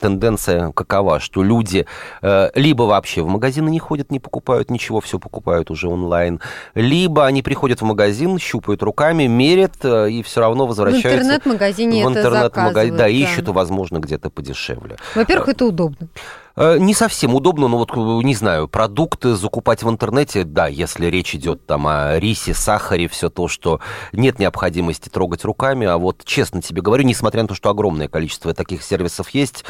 тенденция 0.00 0.72
какова, 0.72 1.20
что 1.20 1.42
люди 1.42 1.86
э, 2.22 2.50
либо 2.54 2.82
вообще 2.82 3.22
в 3.22 3.28
магазины 3.28 3.70
не 3.70 3.78
ходят, 3.78 4.10
не 4.10 4.20
покупают 4.20 4.70
ничего, 4.70 5.00
все 5.00 5.18
покупают 5.18 5.70
уже 5.70 5.88
онлайн, 5.88 6.40
либо 6.74 7.26
они 7.26 7.42
приходят 7.42 7.80
в 7.80 7.84
магазин, 7.84 8.38
щупают 8.38 8.73
руками, 8.82 9.24
мерят 9.24 9.76
э, 9.82 10.10
и 10.10 10.22
все 10.22 10.40
равно 10.40 10.66
В 10.66 10.68
возвращаются 10.68 11.10
интернет-магазине 11.10 12.04
в 12.04 12.10
это 12.10 12.20
интернет-магазин, 12.20 12.42
заказывают, 12.42 12.96
да, 12.96 13.08
ищут, 13.08 13.48
возможно, 13.48 13.98
где-то 13.98 14.30
подешевле. 14.30 14.96
Во-первых, 15.14 15.48
это 15.48 15.66
удобно. 15.66 16.08
Э, 16.56 16.78
Не 16.78 16.94
совсем 16.94 17.34
удобно, 17.34 17.66
но 17.66 17.78
вот, 17.78 17.90
э, 17.96 18.00
не 18.24 18.34
знаю, 18.34 18.68
продукты 18.68 19.34
закупать 19.34 19.82
в 19.82 19.88
интернете, 19.90 20.44
да, 20.44 20.68
если 20.68 21.06
речь 21.06 21.34
идет 21.34 21.66
там 21.66 21.86
о 21.88 22.18
рисе, 22.20 22.54
сахаре, 22.54 23.08
все 23.08 23.28
то, 23.28 23.48
что 23.48 23.80
нет 24.12 24.38
необходимости 24.38 25.08
трогать 25.08 25.44
руками, 25.44 25.86
а 25.86 25.98
вот 25.98 26.22
честно 26.24 26.62
тебе 26.62 26.80
говорю, 26.80 27.02
несмотря 27.04 27.42
на 27.42 27.48
то, 27.48 27.54
что 27.54 27.70
огромное 27.70 28.06
количество 28.08 28.54
таких 28.54 28.82
сервисов 28.84 29.30
есть, 29.30 29.64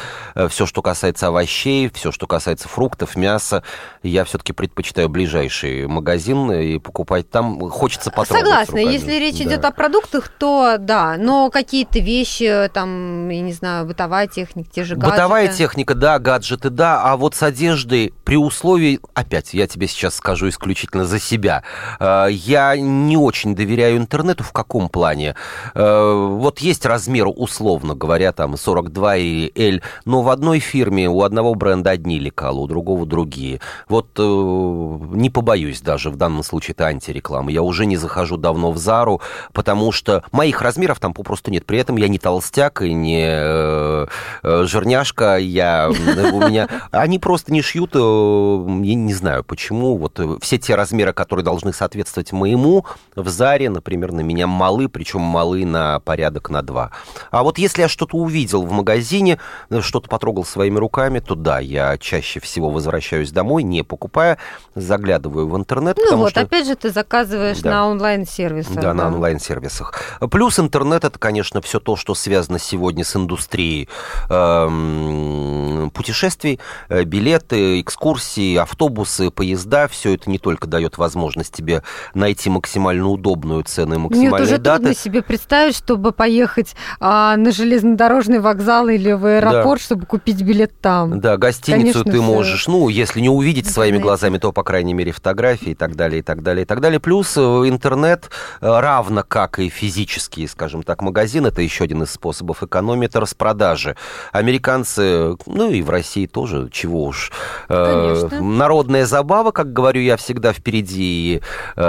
все, 0.49 0.65
что 0.67 0.81
касается 0.83 1.27
овощей, 1.27 1.89
все, 1.91 2.11
что 2.11 2.27
касается 2.27 2.67
фруктов, 2.69 3.15
мяса, 3.15 3.63
я 4.03 4.23
все-таки 4.23 4.53
предпочитаю 4.53 5.09
ближайший 5.09 5.87
магазин 5.87 6.51
и 6.51 6.77
покупать 6.77 7.29
там, 7.31 7.67
хочется 7.71 8.11
потрогать 8.11 8.45
Согласна, 8.45 8.77
руками. 8.79 8.93
если 8.93 9.13
речь 9.13 9.37
Да. 9.39 9.43
идет 9.45 9.65
о 9.65 9.71
продуктах, 9.71 10.27
то 10.29 10.75
да, 10.79 11.15
но 11.17 11.49
какие-то 11.49 11.97
вещи, 11.99 12.69
там, 12.73 13.27
я 13.29 13.41
не 13.41 13.53
знаю, 13.53 13.85
бытовая 13.87 14.27
техника, 14.27 14.69
те 14.71 14.83
же 14.83 14.95
гаджеты. 14.95 15.11
Бытовая 15.15 15.47
техника, 15.47 15.95
да, 15.95 16.19
гаджеты, 16.19 16.69
да, 16.75 17.01
а 17.01 17.15
вот 17.15 17.35
с 17.35 17.41
одеждой 17.41 18.13
при 18.25 18.35
условии, 18.35 18.99
опять, 19.13 19.53
я 19.53 19.65
тебе 19.65 19.87
сейчас 19.87 20.15
скажу 20.15 20.49
исключительно 20.49 21.05
за 21.05 21.19
себя, 21.19 21.63
э, 21.99 22.27
я 22.31 22.75
не 22.75 23.15
очень 23.15 23.55
доверяю 23.55 23.97
интернету 23.97 24.43
в 24.43 24.51
каком 24.51 24.89
плане? 24.89 25.35
Э, 25.73 26.13
Вот 26.13 26.59
есть 26.59 26.85
размер, 26.85 27.27
условно 27.33 27.95
говоря, 27.95 28.33
там 28.33 28.57
42 28.57 29.15
и 29.15 29.51
L, 29.55 29.81
но 30.03 30.21
в 30.21 30.29
одной 30.29 30.59
фирме 30.59 31.09
у 31.09 31.21
одного 31.21 31.55
бренда 31.55 31.91
одни 31.91 32.19
лекала, 32.19 32.59
у 32.59 32.67
другого 32.67 33.05
другие. 33.05 33.61
Вот 33.87 34.07
э, 34.17 34.21
не 34.21 35.29
побоюсь 35.29 35.81
даже, 35.81 36.09
в 36.09 36.17
данном 36.17 36.43
случае 36.43 36.73
это 36.73 36.87
антиреклама. 36.87 37.51
Я 37.51 37.61
уже 37.61 37.85
не 37.85 37.95
захожу 37.95 38.35
давно 38.35 38.71
в 38.71 38.77
Зару, 38.77 39.21
потому 39.53 39.93
что 39.93 40.23
моих 40.33 40.61
размеров 40.61 40.99
там 40.99 41.13
попросту 41.13 41.51
нет. 41.51 41.65
При 41.65 41.79
этом 41.79 41.95
я 41.95 42.09
не 42.09 42.19
толстяк 42.19 42.81
и 42.81 42.91
не 42.93 44.05
жирняшка, 44.43 45.37
я, 45.37 45.89
у 45.89 46.39
меня... 46.39 46.64
Они 46.91 47.19
просто 47.19 47.51
не 47.53 47.61
шьют, 47.61 47.91
э, 47.95 47.97
я 47.97 48.95
не 48.95 49.13
знаю 49.13 49.43
почему, 49.43 49.97
вот 49.97 50.19
э, 50.19 50.37
все 50.41 50.57
те 50.57 50.75
размеры, 50.75 51.13
которые 51.13 51.43
должны 51.43 51.73
соответствовать 51.73 52.31
моему, 52.31 52.85
в 53.15 53.29
Заре, 53.29 53.69
например, 53.69 54.11
на 54.11 54.21
меня 54.21 54.47
малы, 54.47 54.89
причем 54.89 55.21
малы 55.21 55.65
на 55.65 55.99
порядок 55.99 56.49
на 56.49 56.61
два. 56.61 56.91
А 57.31 57.43
вот 57.43 57.57
если 57.57 57.81
я 57.81 57.87
что-то 57.87 58.17
увидел 58.17 58.63
в 58.63 58.71
магазине, 58.71 59.39
э, 59.69 59.81
что-то 59.81 60.09
потрогал 60.09 60.45
своими 60.45 60.77
руками, 60.77 61.19
то 61.19 61.35
да, 61.35 61.59
я 61.59 61.97
чаще 61.97 62.39
всего 62.39 62.69
возвращаюсь 62.69 63.31
домой, 63.31 63.63
не 63.63 63.83
покупая, 63.83 64.37
заглядываю 64.75 65.47
в 65.47 65.55
интернет, 65.57 65.97
Ну 65.97 66.17
вот, 66.17 66.31
что... 66.31 66.41
опять 66.41 66.65
же, 66.67 66.75
ты 66.75 66.89
заказываешь 66.91 67.59
Да. 67.59 67.71
на 67.71 67.87
онлайн-сервисах. 67.89 68.75
Да, 68.75 68.93
на 68.93 69.07
онлайн-сервисах. 69.07 70.19
Плюс 70.31 70.59
интернет 70.59 71.03
это, 71.03 71.17
конечно, 71.19 71.61
все 71.61 71.79
то, 71.79 71.95
что 71.95 72.15
связано 72.15 72.59
сегодня 72.59 73.03
с 73.03 73.15
индустрией 73.15 73.87
эм, 74.29 75.89
путешествий, 75.93 76.54
э, 76.89 77.03
билеты, 77.03 77.81
экскурсии, 77.81 78.55
автобусы, 78.55 79.31
поезда. 79.31 79.87
Все 79.87 80.13
это 80.15 80.29
не 80.29 80.39
только 80.39 80.67
дает 80.67 80.97
возможность 80.97 81.53
тебе 81.53 81.83
найти 82.13 82.49
максимально 82.49 83.07
удобную 83.07 83.63
цену 83.63 83.95
и 83.95 83.97
максимальные 83.97 84.43
уже 84.43 84.57
даты. 84.57 84.83
трудно 84.83 84.95
себе 84.95 85.21
представить, 85.21 85.75
чтобы 85.75 86.11
поехать 86.11 86.75
а, 86.99 87.35
на 87.37 87.51
железнодорожный 87.51 88.39
вокзал 88.39 88.87
или 88.87 89.11
в 89.11 89.25
аэропорт, 89.25 89.81
чтобы 89.81 90.05
купить 90.05 90.41
билет 90.41 90.79
там. 90.79 91.19
Да, 91.19 91.37
гостиницу 91.37 92.03
Конечно, 92.03 92.11
ты 92.11 92.21
можешь, 92.21 92.67
ну, 92.67 92.89
если 92.89 93.19
не 93.19 93.29
увидеть 93.29 93.67
своими 93.67 93.97
глазами, 93.97 94.37
то, 94.37 94.51
по 94.51 94.63
крайней 94.63 94.93
мере, 94.93 95.11
фотографии 95.11 95.71
и 95.71 95.75
так 95.75 95.95
далее, 95.95 96.19
и 96.19 96.21
так 96.21 96.43
далее, 96.43 96.63
и 96.63 96.65
так 96.65 96.79
далее. 96.79 96.99
Плюс 96.99 97.35
э, 97.37 97.41
интернет, 97.41 98.29
э, 98.61 98.79
равно 98.79 99.23
как 99.27 99.59
и 99.59 99.69
физические, 99.69 100.47
скажем 100.47 100.83
так, 100.83 101.01
магазины, 101.01 101.47
это 101.47 101.61
еще 101.61 101.85
один 101.85 102.03
из 102.03 102.11
способов 102.11 102.63
экономии, 102.63 103.07
это 103.07 103.19
распродажи. 103.19 103.95
Американцы, 104.31 105.35
ну 105.45 105.71
и 105.71 105.81
в 105.81 105.89
России 105.89 106.27
тоже, 106.27 106.44
чего 106.71 107.03
уж. 107.05 107.31
э, 107.69 108.15
Конечно. 108.15 108.41
Народная 108.41 109.05
забава, 109.05 109.51
как 109.51 109.73
говорю 109.73 110.01
я 110.01 110.17
всегда 110.17 110.53
впереди, 110.53 111.41
э, 111.75 111.81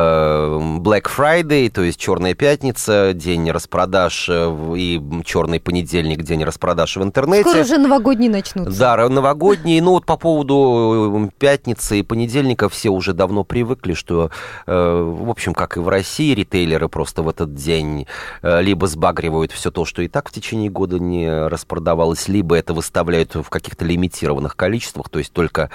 Black 0.81 1.05
Friday, 1.17 1.71
то 1.71 1.83
есть 1.83 1.99
Черная 1.99 2.35
пятница, 2.35 3.13
день 3.15 3.51
распродаж 3.51 4.29
э, 4.29 4.75
и 4.77 5.03
черный 5.25 5.61
понедельник, 5.61 6.23
день 6.23 6.45
распродаж 6.45 6.97
в 6.97 7.03
интернете. 7.03 7.49
Скоро 7.49 7.63
уже 7.63 7.79
новогодние 7.79 8.31
начнутся. 8.31 8.79
Да, 8.79 9.09
новогодние. 9.09 9.83
Ну 9.83 9.93
вот 9.93 10.07
по 10.07 10.17
поводу 10.17 11.31
пятницы 11.39 11.99
и 11.99 12.03
понедельника 12.03 12.69
все 12.69 12.91
уже 12.91 13.13
давно 13.13 13.45
привыкли, 13.45 13.95
что, 13.95 14.31
в 14.67 15.31
общем, 15.31 15.55
как 15.55 15.77
и 15.77 15.81
в 15.81 15.89
России, 15.89 16.35
ритейлеры 16.35 16.89
просто 16.89 17.23
в 17.23 17.29
этот 17.29 17.55
день 17.55 18.07
либо 18.43 18.87
сбагривают 18.87 19.53
все 19.53 19.71
то, 19.71 19.85
что 19.85 20.03
и 20.03 20.09
так 20.09 20.29
в 20.29 20.33
течение 20.33 20.71
года 20.71 20.99
не 20.99 21.49
распродавалось, 21.49 22.29
либо 22.29 22.57
это 22.57 22.75
выставляют 22.75 23.35
в 23.35 23.49
каких-то 23.49 23.85
лимитированных 23.85 24.46
количествах, 24.55 25.09
то 25.09 25.19
есть 25.19 25.33
только 25.33 25.71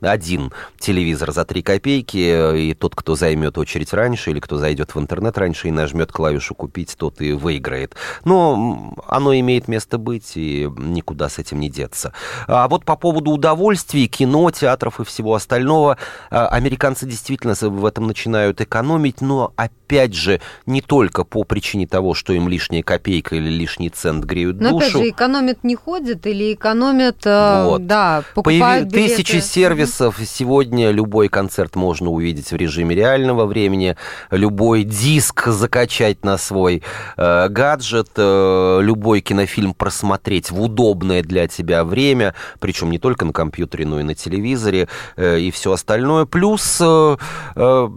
один 0.00 0.52
телевизор 0.78 1.32
за 1.32 1.44
3 1.44 1.62
копейки, 1.62 2.18
э, 2.18 2.58
и 2.58 2.74
тот, 2.74 2.94
кто 2.94 3.14
займет 3.14 3.58
очередь 3.58 3.92
раньше, 3.92 4.30
или 4.30 4.40
кто 4.40 4.56
зайдет 4.58 4.94
в 4.94 4.98
интернет 4.98 5.36
раньше 5.38 5.68
и 5.68 5.70
нажмет 5.70 6.10
клавишу 6.12 6.54
«Купить», 6.54 6.96
тот 6.96 7.20
и 7.20 7.32
выиграет. 7.32 7.94
Но 8.24 8.94
оно 9.06 9.34
имеет 9.34 9.68
место 9.68 9.98
быть, 9.98 10.32
и 10.36 10.68
никуда 10.76 11.28
с 11.28 11.38
этим 11.38 11.60
не 11.60 11.68
деться. 11.70 12.12
А 12.46 12.66
вот 12.68 12.84
по 12.84 12.96
поводу 12.96 13.30
удовольствий, 13.30 14.08
кино, 14.08 14.50
театров 14.50 15.00
и 15.00 15.04
всего 15.04 15.34
остального, 15.34 15.98
а, 16.30 16.48
американцы 16.48 17.06
действительно 17.06 17.54
в 17.60 17.84
этом 17.84 18.06
начинают 18.06 18.60
экономить, 18.60 19.20
но 19.20 19.52
опять 19.56 20.14
же, 20.14 20.40
не 20.64 20.80
только 20.80 21.24
по 21.24 21.44
причине 21.44 21.86
того, 21.86 22.14
что 22.14 22.32
им 22.32 22.48
лишняя 22.48 22.82
копейка 22.82 23.36
или 23.36 23.48
лишний 23.50 23.90
цент 23.90 24.24
греют 24.24 24.60
Но 24.60 24.76
опять 24.76 24.92
душу. 24.92 24.98
же, 25.04 25.10
экономят 25.10 25.64
не 25.64 25.74
ходят 25.76 26.26
или 26.26 26.54
экономят, 26.54 27.26
э, 27.26 27.64
Вот. 27.66 27.86
да, 27.86 28.15
Появи- 28.20 28.34
покупают 28.34 28.88
билеты. 28.88 29.16
Тысячи 29.16 29.36
сервисов. 29.40 30.18
Сегодня 30.26 30.90
любой 30.90 31.28
концерт 31.28 31.76
можно 31.76 32.10
увидеть 32.10 32.50
в 32.52 32.56
режиме 32.56 32.94
реального 32.94 33.46
времени. 33.46 33.96
Любой 34.30 34.84
диск 34.84 35.46
закачать 35.48 36.24
на 36.24 36.38
свой 36.38 36.82
э, 37.16 37.48
гаджет. 37.48 38.10
э, 38.16 38.78
любой 38.82 39.20
кинофильм 39.20 39.74
просмотреть 39.74 40.50
в 40.50 40.60
удобное 40.60 41.22
для 41.22 41.46
тебя 41.48 41.84
время. 41.84 42.34
Причем 42.60 42.90
не 42.90 42.98
только 42.98 43.24
на 43.24 43.32
компьютере, 43.32 43.86
но 43.86 44.00
и 44.00 44.02
на 44.02 44.14
телевизоре. 44.14 44.88
э, 45.16 45.38
и 45.40 45.50
все 45.50 45.72
остальное. 45.72 46.24
Плюс 46.26 46.78
э, 46.80 47.16
э, 47.54 47.88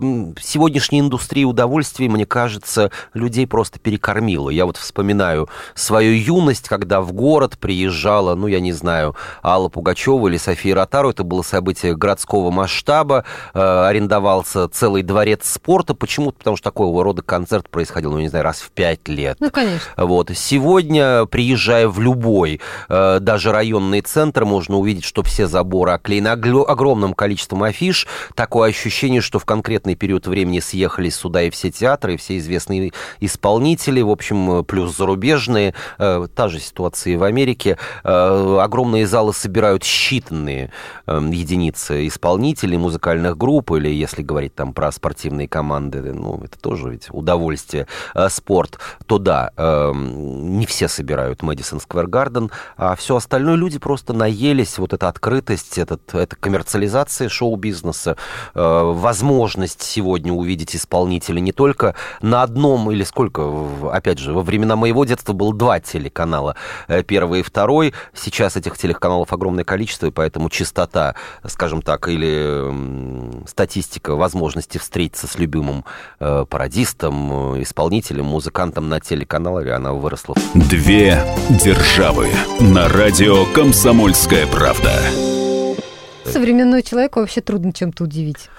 сегодняшняя 0.42 1.00
индустрия 1.00 1.46
удовольствий, 1.46 2.10
мне 2.10 2.26
кажется, 2.26 2.92
людей 3.14 3.48
просто 3.48 3.80
перекормила. 3.80 4.50
Я 4.50 4.66
вот 4.66 4.78
вспоминаю 4.78 5.50
свою 5.76 6.14
юность, 6.14 6.68
когда 6.68 7.02
в 7.02 7.14
город 7.14 7.58
приезжала, 7.60 8.36
ну, 8.36 8.48
я 8.48 8.60
не 8.60 8.74
знаю, 8.74 9.16
Алла 9.44 9.70
Пугачева 9.70 9.99
или 10.08 10.38
София 10.38 10.76
Ротару. 10.76 11.10
Это 11.10 11.24
было 11.24 11.42
событие 11.42 11.96
городского 11.96 12.52
масштаба, 12.52 13.26
арендовался 13.54 14.68
целый 14.70 15.04
дворец 15.04 15.42
спорта. 15.44 15.94
Почему? 15.94 16.32
Потому 16.32 16.56
что 16.56 16.64
такого 16.64 17.04
рода 17.04 17.22
концерт 17.22 17.70
происходил, 17.70 18.12
ну, 18.12 18.20
не 18.20 18.30
знаю, 18.30 18.46
раз 18.46 18.62
в 18.62 18.72
пять 18.72 19.08
лет. 19.08 19.38
Ну, 19.40 19.52
конечно. 19.52 19.80
Вот. 19.98 20.32
Сегодня, 20.34 21.26
приезжая 21.26 21.88
в 21.88 22.00
любой, 22.00 22.62
даже 22.88 23.52
районный 23.52 24.02
центр, 24.02 24.46
можно 24.46 24.78
увидеть, 24.78 25.04
что 25.04 25.24
все 25.24 25.48
заборы 25.48 25.92
оклеены 25.92 26.30
огромным 26.30 27.14
количеством 27.14 27.64
афиш. 27.64 28.08
Такое 28.36 28.70
ощущение, 28.70 29.22
что 29.22 29.40
в 29.40 29.46
конкретный 29.46 29.96
период 29.96 30.28
времени 30.28 30.60
съехались 30.60 31.16
сюда 31.16 31.44
и 31.44 31.50
все 31.50 31.72
театры, 31.72 32.14
и 32.14 32.18
все 32.18 32.38
известные 32.38 32.92
исполнители, 33.20 34.02
в 34.02 34.10
общем, 34.10 34.64
плюс 34.66 34.96
зарубежные. 34.96 35.74
Та 35.98 36.48
же 36.48 36.60
ситуация 36.60 37.14
и 37.14 37.18
в 37.18 37.24
Америке. 37.24 37.78
Огромные 38.04 39.08
залы 39.08 39.34
собирают 39.34 39.84
считанные 39.90 40.70
единицы 41.08 42.08
исполнителей, 42.08 42.78
музыкальных 42.78 43.38
групп, 43.38 43.72
или 43.72 43.90
если 43.90 44.22
говорить 44.22 44.56
там 44.56 44.74
про 44.74 44.92
спортивные 44.92 45.48
команды, 45.48 46.02
ну, 46.14 46.42
это 46.44 46.60
тоже 46.60 46.92
ведь 46.92 47.08
удовольствие, 47.10 47.88
спорт, 48.30 48.80
то 49.06 49.18
да, 49.18 49.52
не 49.58 50.66
все 50.66 50.88
собирают 50.88 51.42
Мэдисон 51.42 51.80
Сквер 51.80 52.08
Гарден, 52.08 52.52
а 52.78 52.96
все 52.96 53.16
остальное 53.16 53.56
люди 53.56 53.80
просто 53.80 54.14
наелись, 54.14 54.78
вот 54.78 54.94
эта 54.94 55.08
открытость, 55.08 55.78
этот, 55.78 56.14
эта 56.14 56.36
коммерциализация 56.36 57.30
шоу-бизнеса, 57.30 58.18
возможность 58.54 59.82
сегодня 59.82 60.32
увидеть 60.32 60.76
исполнителя 60.76 61.40
не 61.40 61.52
только 61.52 61.96
на 62.22 62.44
одном 62.44 62.92
или 62.92 63.04
сколько, 63.04 63.68
опять 63.92 64.20
же, 64.20 64.34
во 64.34 64.42
времена 64.42 64.76
моего 64.76 65.06
детства 65.06 65.34
было 65.34 65.54
два 65.54 65.80
телеканала, 65.80 66.56
э, 66.88 67.04
первый 67.04 67.40
и 67.40 67.44
второй, 67.44 67.94
сейчас 68.14 68.56
этих 68.56 68.78
телеканалов 68.78 69.34
огромное 69.34 69.64
количество, 69.64 69.79
и 70.08 70.12
поэтому 70.12 70.50
частота, 70.50 71.16
скажем 71.46 71.82
так, 71.82 72.08
или 72.08 73.48
статистика 73.48 74.16
возможности 74.16 74.78
встретиться 74.78 75.28
с 75.28 75.38
любимым 75.38 75.86
э, 76.20 76.46
пародистом, 76.50 77.56
э, 77.56 77.64
исполнителем, 77.64 78.26
музыкантом 78.26 78.90
на 78.90 79.00
телеканале, 79.00 79.74
она 79.74 79.94
выросла. 79.94 80.36
Две 80.54 81.24
державы 81.50 82.28
на 82.60 82.88
радио 82.90 83.46
«Комсомольская 83.54 84.48
правда». 84.48 84.94
Современного 86.26 86.84
человека 86.84 87.20
вообще 87.20 87.42
трудно 87.42 87.74
чем-то 87.74 88.04
удивить. 88.04 88.50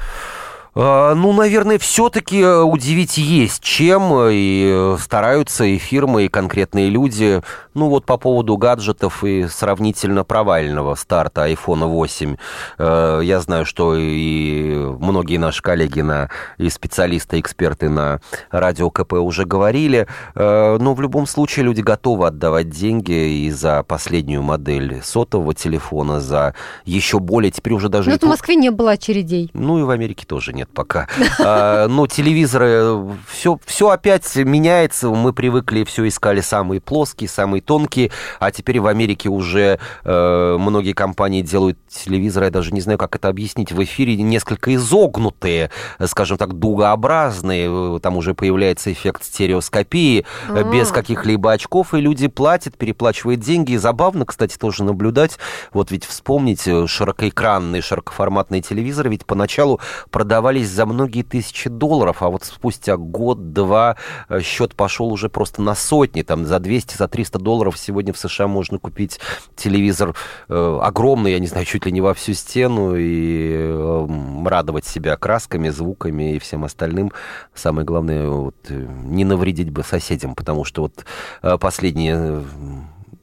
А, 0.75 1.15
ну, 1.15 1.33
наверное, 1.33 1.79
все-таки 1.79 2.41
э, 2.41 2.62
удивить 2.62 3.19
есть 3.19 3.62
чем, 3.62 4.12
э, 4.12 4.31
и 4.33 4.71
э, 4.73 4.97
стараются 5.00 5.65
и 5.65 5.79
фирмы, 5.79 6.27
и 6.27 6.29
конкретные 6.29 6.89
люди. 6.89 7.43
Ну, 7.75 7.89
вот 7.89 8.05
по 8.05 8.17
поводу 8.17 8.57
гаджетов 8.57 9.25
и 9.25 9.49
сравнительно 9.49 10.25
провального 10.25 10.95
старта 10.95 11.49
iPhone 11.50 11.87
8. 11.87 12.37
Я 12.79 13.41
знаю, 13.41 13.65
что 13.65 13.95
и 13.97 14.75
многие 14.99 15.37
наши 15.39 15.62
коллеги 15.62 16.00
на, 16.00 16.31
и 16.59 16.69
специалисты, 16.69 17.39
эксперты 17.39 17.89
на 17.89 18.21
радио 18.50 18.91
КП 18.91 19.15
уже 19.15 19.45
говорили. 19.45 20.09
Но 20.35 20.95
в 20.95 21.00
любом 21.00 21.27
случае 21.27 21.67
люди 21.67 21.81
готовы 21.81 22.27
отдавать 22.27 22.71
деньги 22.71 23.45
и 23.45 23.50
за 23.50 23.85
последнюю 23.85 24.43
модель 24.43 25.00
сотового 25.03 25.55
телефона, 25.55 26.21
за 26.21 26.55
еще 26.85 27.21
более, 27.21 27.53
теперь 27.53 27.75
уже 27.75 27.89
даже... 27.89 28.11
Ну, 28.11 28.19
в 28.19 28.23
Москве 28.23 28.57
не 28.57 28.71
было 28.71 28.93
очередей. 28.93 29.50
Ну, 29.55 29.79
и 29.79 29.83
в 29.83 29.91
Америке 29.91 30.27
тоже 30.27 30.53
нет 30.53 30.60
нет 30.61 30.69
пока. 30.75 31.09
А, 31.38 31.88
но 31.88 32.07
телевизоры, 32.07 33.17
все, 33.29 33.59
все 33.64 33.88
опять 33.88 34.37
меняется. 34.37 35.09
Мы 35.09 35.33
привыкли, 35.33 35.85
все 35.85 36.07
искали 36.07 36.40
самые 36.40 36.81
плоские, 36.81 37.29
самые 37.29 37.62
тонкие. 37.62 38.11
А 38.38 38.50
теперь 38.50 38.79
в 38.81 38.87
Америке 38.87 39.29
уже 39.29 39.79
э, 40.05 40.57
многие 40.59 40.93
компании 40.93 41.40
делают 41.40 41.79
телевизоры, 41.88 42.47
я 42.47 42.50
даже 42.50 42.73
не 42.73 42.81
знаю, 42.81 42.99
как 42.99 43.17
это 43.17 43.29
объяснить, 43.29 43.73
в 43.73 43.83
эфире 43.83 44.17
несколько 44.17 44.75
изогнутые, 44.75 45.71
скажем 46.07 46.37
так, 46.37 46.52
дугообразные. 46.52 47.99
Там 48.00 48.17
уже 48.17 48.35
появляется 48.35 48.93
эффект 48.93 49.25
стереоскопии 49.25 50.26
А-а-а. 50.49 50.64
без 50.64 50.90
каких-либо 50.90 51.52
очков, 51.52 51.95
и 51.95 52.00
люди 52.00 52.29
платят, 52.29 52.76
переплачивают 52.76 53.40
деньги. 53.40 53.73
И 53.73 53.79
забавно, 53.79 54.26
кстати, 54.26 54.59
тоже 54.59 54.85
наблюдать. 54.85 55.38
Вот 55.73 55.90
ведь 55.90 56.05
вспомнить 56.05 56.69
широкоэкранные, 56.87 57.81
широкоформатные 57.81 58.61
телевизоры, 58.61 59.09
ведь 59.09 59.25
поначалу 59.25 59.81
продавали 60.11 60.50
продавались 60.50 60.69
за 60.69 60.87
многие 60.87 61.23
тысячи 61.23 61.71
долларов, 61.71 62.23
а 62.23 62.28
вот 62.28 62.45
спустя 62.45 62.97
год-два 62.97 63.97
э, 64.28 64.40
счет 64.40 64.75
пошел 64.75 65.12
уже 65.12 65.28
просто 65.28 65.62
на 65.62 65.75
сотни, 65.75 66.23
там 66.23 66.45
за 66.45 66.59
200, 66.59 66.97
за 66.97 67.07
300 67.09 67.38
долларов 67.38 67.78
сегодня 67.78 68.12
в 68.12 68.19
США 68.19 68.49
можно 68.49 68.78
купить 68.78 69.21
телевизор 69.54 70.14
э, 70.49 70.78
огромный, 70.83 71.33
я 71.33 71.38
не 71.38 71.47
знаю, 71.47 71.66
чуть 71.66 71.87
ли 71.87 71.92
не 71.92 72.00
во 72.00 72.14
всю 72.14 72.35
стену 72.35 72.97
и 72.97 73.52
э, 73.52 74.08
радовать 74.45 74.86
себя 74.86 75.17
красками, 75.17 75.71
звуками 75.71 76.34
и 76.34 76.39
всем 76.39 76.65
остальным. 76.65 77.13
Самое 77.54 77.86
главное, 77.86 78.28
вот, 78.28 78.56
э, 78.71 78.86
не 79.04 79.25
навредить 79.25 79.71
бы 79.71 79.84
соседям, 79.84 80.34
потому 80.34 80.65
что 80.65 80.82
вот 80.82 81.04
э, 81.43 81.58
последние 81.58 82.43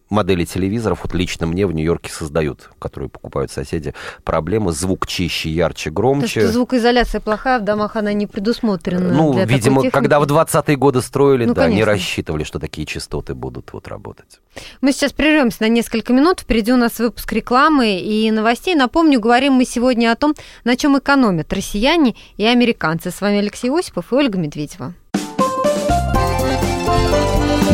модели 0.10 0.46
телевизоров, 0.46 1.02
вот 1.04 1.14
лично 1.14 1.48
мне 1.48 1.66
в 1.66 1.72
Нью-Йорке 1.72 2.12
создают, 2.12 2.70
которые 2.80 3.10
покупают 3.10 3.52
соседи, 3.52 3.94
проблемы. 4.24 4.72
Звук 4.72 5.08
чище, 5.08 5.50
ярче, 5.50 5.90
громче. 5.90 6.42
То, 6.42 6.52
звукоизоляция 6.52 7.22
плохая, 7.22 7.60
в 7.60 7.64
домах 7.64 7.96
она 7.96 8.14
не 8.14 8.28
предусмотрена. 8.28 9.14
Ну, 9.14 9.34
для 9.34 9.46
видимо, 9.46 9.90
когда 9.90 10.20
в 10.20 10.24
20-е 10.24 10.76
годы 10.78 11.02
строили, 11.02 11.46
ну, 11.46 11.54
да, 11.54 11.64
конечно. 11.64 11.78
не 11.78 11.84
рассчитывали, 11.84 12.44
что 12.44 12.60
такие 12.60 12.86
частоты 12.86 13.34
будут 13.34 13.74
вот 13.74 13.88
работать. 13.88 14.40
Мы 14.82 14.92
сейчас 14.92 15.14
прервемся 15.14 15.64
на 15.64 15.70
несколько 15.70 16.14
минут. 16.14 16.42
Впереди 16.42 16.74
у 16.74 16.78
нас 16.78 17.00
выпуск 17.00 17.32
рекламы 17.34 18.00
и 18.00 18.32
новостей. 18.32 18.76
Напомню, 18.76 19.20
говорим 19.20 19.54
мы 19.54 19.66
сегодня 19.66 20.12
о 20.12 20.16
том, 20.16 20.34
на 20.64 20.76
чем 20.76 20.98
экономят 20.98 21.52
россияне 21.54 22.16
и 22.38 22.46
американцы. 22.46 23.12
С 23.12 23.22
вами 23.22 23.40
Алексей 23.40 23.70
Осипов 23.70 24.12
и 24.12 24.16
Ольга 24.16 24.38
Медведева. 24.38 24.94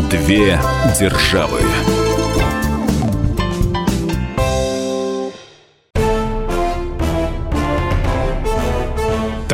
Две 0.10 0.60
державы. 1.00 1.62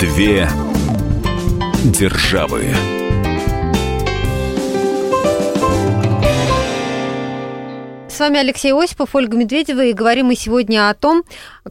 Две 0.00 0.48
державы. 1.84 2.64
С 8.08 8.18
вами 8.18 8.38
Алексей 8.38 8.72
Осипов, 8.72 9.14
Ольга 9.14 9.36
Медведева, 9.36 9.84
и 9.84 9.92
говорим 9.92 10.26
мы 10.26 10.36
сегодня 10.36 10.88
о 10.88 10.94
том, 10.94 11.22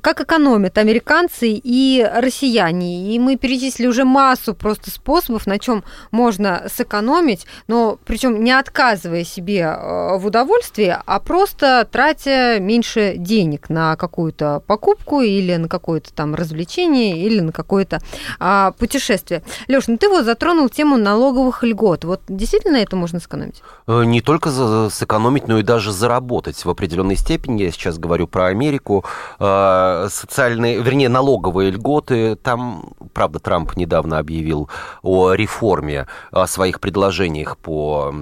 как 0.01 0.21
экономят 0.21 0.77
американцы 0.77 1.49
и 1.51 2.07
россияне. 2.15 3.15
И 3.15 3.19
мы 3.19 3.35
перечислили 3.35 3.87
уже 3.87 4.05
массу 4.05 4.53
просто 4.53 4.91
способов, 4.91 5.47
на 5.47 5.59
чем 5.59 5.83
можно 6.11 6.65
сэкономить, 6.73 7.45
но 7.67 7.97
причем 8.05 8.43
не 8.43 8.51
отказывая 8.51 9.23
себе 9.23 9.61
э, 9.61 10.17
в 10.17 10.25
удовольствии, 10.25 10.95
а 11.05 11.19
просто 11.19 11.87
тратя 11.91 12.57
меньше 12.59 13.15
денег 13.17 13.69
на 13.69 13.95
какую-то 13.95 14.61
покупку 14.65 15.21
или 15.21 15.55
на 15.55 15.67
какое-то 15.67 16.13
там 16.13 16.35
развлечение 16.35 17.17
или 17.19 17.39
на 17.39 17.51
какое-то 17.51 17.99
а, 18.39 18.71
путешествие. 18.71 19.43
Леш, 19.67 19.87
ну 19.87 19.97
ты 19.97 20.09
вот 20.09 20.25
затронул 20.25 20.69
тему 20.69 20.97
налоговых 20.97 21.63
льгот. 21.63 22.05
Вот 22.05 22.21
действительно 22.27 22.77
это 22.77 22.95
можно 22.95 23.19
сэкономить? 23.19 23.61
Э, 23.87 24.03
не 24.03 24.21
только 24.21 24.49
сэкономить, 24.89 25.47
но 25.47 25.59
и 25.59 25.63
даже 25.63 25.91
заработать 25.91 26.63
в 26.63 26.69
определенной 26.69 27.15
степени. 27.15 27.63
Я 27.63 27.71
сейчас 27.71 27.97
говорю 27.97 28.27
про 28.27 28.47
Америку 28.47 29.05
э, 29.39 29.88
социальные, 30.09 30.81
вернее, 30.81 31.09
налоговые 31.09 31.71
льготы. 31.71 32.35
Там, 32.35 32.93
правда, 33.13 33.39
Трамп 33.39 33.75
недавно 33.75 34.17
объявил 34.19 34.69
о 35.01 35.33
реформе, 35.33 36.07
о 36.31 36.47
своих 36.47 36.79
предложениях 36.79 37.57
по 37.57 38.13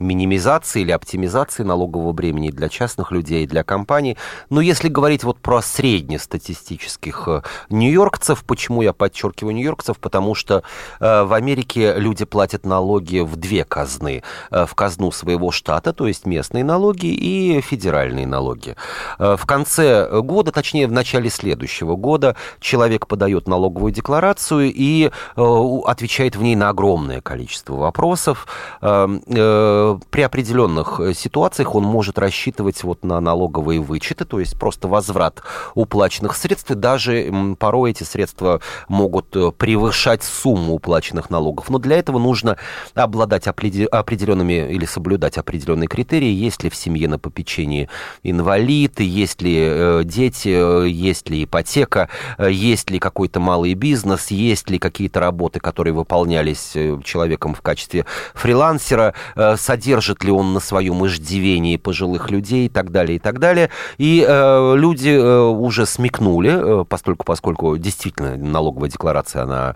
минимизации 0.00 0.82
или 0.82 0.90
оптимизации 0.90 1.62
налогового 1.62 2.12
бремени 2.12 2.50
для 2.50 2.68
частных 2.68 3.12
людей, 3.12 3.46
для 3.46 3.62
компаний. 3.62 4.16
Но 4.48 4.60
если 4.60 4.88
говорить 4.88 5.24
вот 5.24 5.38
про 5.38 5.62
среднестатистических 5.62 7.28
э, 7.28 7.42
нью-йоркцев, 7.70 8.44
почему 8.44 8.82
я 8.82 8.92
подчеркиваю 8.92 9.54
нью-йоркцев? 9.54 9.98
Потому 9.98 10.34
что 10.34 10.62
э, 11.00 11.22
в 11.22 11.32
Америке 11.32 11.94
люди 11.96 12.24
платят 12.24 12.66
налоги 12.66 13.20
в 13.20 13.36
две 13.36 13.64
казны. 13.64 14.22
Э, 14.50 14.66
в 14.66 14.74
казну 14.74 15.12
своего 15.12 15.50
штата, 15.50 15.92
то 15.92 16.06
есть 16.06 16.26
местные 16.26 16.64
налоги 16.64 17.06
и 17.06 17.60
федеральные 17.60 18.26
налоги. 18.26 18.76
В 19.18 19.40
конце 19.46 20.20
года, 20.20 20.52
точнее 20.52 20.86
в 20.86 20.92
начале 20.92 21.30
следующего 21.30 21.96
года, 21.96 22.36
человек 22.60 23.06
подает 23.06 23.48
налоговую 23.48 23.92
декларацию 23.92 24.72
и 24.72 25.10
отвечает 25.36 26.36
в 26.36 26.42
ней 26.42 26.56
на 26.56 26.70
огромное 26.70 27.20
количество 27.20 27.74
вопросов. 27.74 28.46
Э, 28.80 29.08
э, 29.26 29.89
при 30.10 30.22
определенных 30.22 31.00
ситуациях 31.14 31.74
он 31.74 31.84
может 31.84 32.18
рассчитывать 32.18 32.82
вот 32.82 33.04
на 33.04 33.20
налоговые 33.20 33.80
вычеты, 33.80 34.24
то 34.24 34.40
есть 34.40 34.58
просто 34.58 34.88
возврат 34.88 35.42
уплаченных 35.74 36.36
средств, 36.36 36.70
и 36.70 36.74
даже 36.74 37.32
порой 37.58 37.92
эти 37.92 38.04
средства 38.04 38.60
могут 38.88 39.30
превышать 39.56 40.22
сумму 40.22 40.74
уплаченных 40.74 41.30
налогов. 41.30 41.70
Но 41.70 41.78
для 41.78 41.96
этого 41.96 42.18
нужно 42.18 42.56
обладать 42.94 43.46
определенными 43.46 44.72
или 44.72 44.84
соблюдать 44.84 45.38
определенные 45.38 45.88
критерии, 45.88 46.30
есть 46.30 46.62
ли 46.62 46.70
в 46.70 46.74
семье 46.74 47.08
на 47.08 47.18
попечении 47.18 47.88
инвалид, 48.22 49.00
есть 49.00 49.42
ли 49.42 50.04
дети, 50.04 50.48
есть 50.88 51.28
ли 51.30 51.44
ипотека, 51.44 52.08
есть 52.38 52.90
ли 52.90 52.98
какой-то 52.98 53.40
малый 53.40 53.74
бизнес, 53.74 54.28
есть 54.30 54.70
ли 54.70 54.78
какие-то 54.78 55.20
работы, 55.20 55.60
которые 55.60 55.94
выполнялись 55.94 56.76
человеком 57.04 57.54
в 57.54 57.60
качестве 57.60 58.06
фрилансера, 58.34 59.14
э, 59.36 59.56
содержит 59.80 60.24
ли 60.24 60.30
он 60.30 60.52
на 60.52 60.60
своем 60.60 61.06
иждивении 61.06 61.76
пожилых 61.76 62.30
людей 62.30 62.66
и 62.66 62.68
так 62.68 62.90
далее, 62.90 63.16
и 63.16 63.18
так 63.18 63.38
далее. 63.38 63.70
И 63.96 64.24
э, 64.26 64.74
люди 64.76 65.08
э, 65.08 65.40
уже 65.40 65.86
смекнули, 65.86 66.84
поскольку, 66.84 67.24
поскольку 67.24 67.76
действительно 67.78 68.36
налоговая 68.36 68.90
декларация, 68.90 69.42
она 69.44 69.74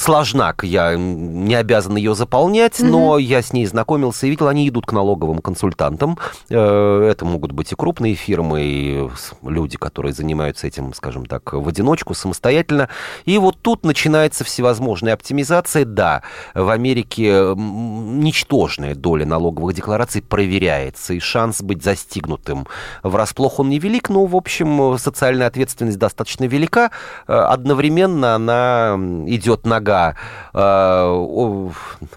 сложна, 0.00 0.54
я 0.62 0.96
не 0.96 1.54
обязан 1.54 1.96
ее 1.96 2.14
заполнять, 2.14 2.80
mm-hmm. 2.80 2.88
но 2.88 3.18
я 3.18 3.42
с 3.42 3.52
ней 3.52 3.66
знакомился 3.66 4.26
и 4.26 4.30
видел, 4.30 4.48
они 4.48 4.68
идут 4.68 4.86
к 4.86 4.92
налоговым 4.92 5.38
консультантам. 5.38 6.18
Э, 6.48 7.08
это 7.10 7.24
могут 7.24 7.52
быть 7.52 7.70
и 7.72 7.74
крупные 7.74 8.14
фирмы, 8.14 8.62
и 8.62 9.08
люди, 9.42 9.76
которые 9.76 10.12
занимаются 10.12 10.66
этим, 10.66 10.94
скажем 10.94 11.26
так, 11.26 11.52
в 11.52 11.68
одиночку, 11.68 12.14
самостоятельно. 12.14 12.88
И 13.26 13.36
вот 13.38 13.58
тут 13.60 13.84
начинается 13.84 14.42
всевозможная 14.44 15.12
оптимизация. 15.12 15.84
Да, 15.84 16.22
в 16.54 16.70
Америке 16.70 17.54
ничтожная 17.56 18.94
доля 18.94 19.26
налоговых 19.26 19.74
деклараций 19.74 20.22
проверяется, 20.22 21.12
и 21.12 21.20
шанс 21.20 21.62
быть 21.62 21.84
застигнутым 21.84 22.66
врасплох 23.02 23.60
он 23.60 23.68
невелик, 23.68 24.08
но, 24.08 24.24
в 24.24 24.34
общем, 24.34 24.96
социальная 24.98 25.46
ответственность 25.46 25.98
достаточно 25.98 26.44
велика. 26.44 26.90
Э, 27.26 27.34
одновременно 27.34 28.34
она 28.34 28.96
идет 29.26 29.66
нога 29.66 29.89
нога, 29.90 30.14
э, 30.54 31.70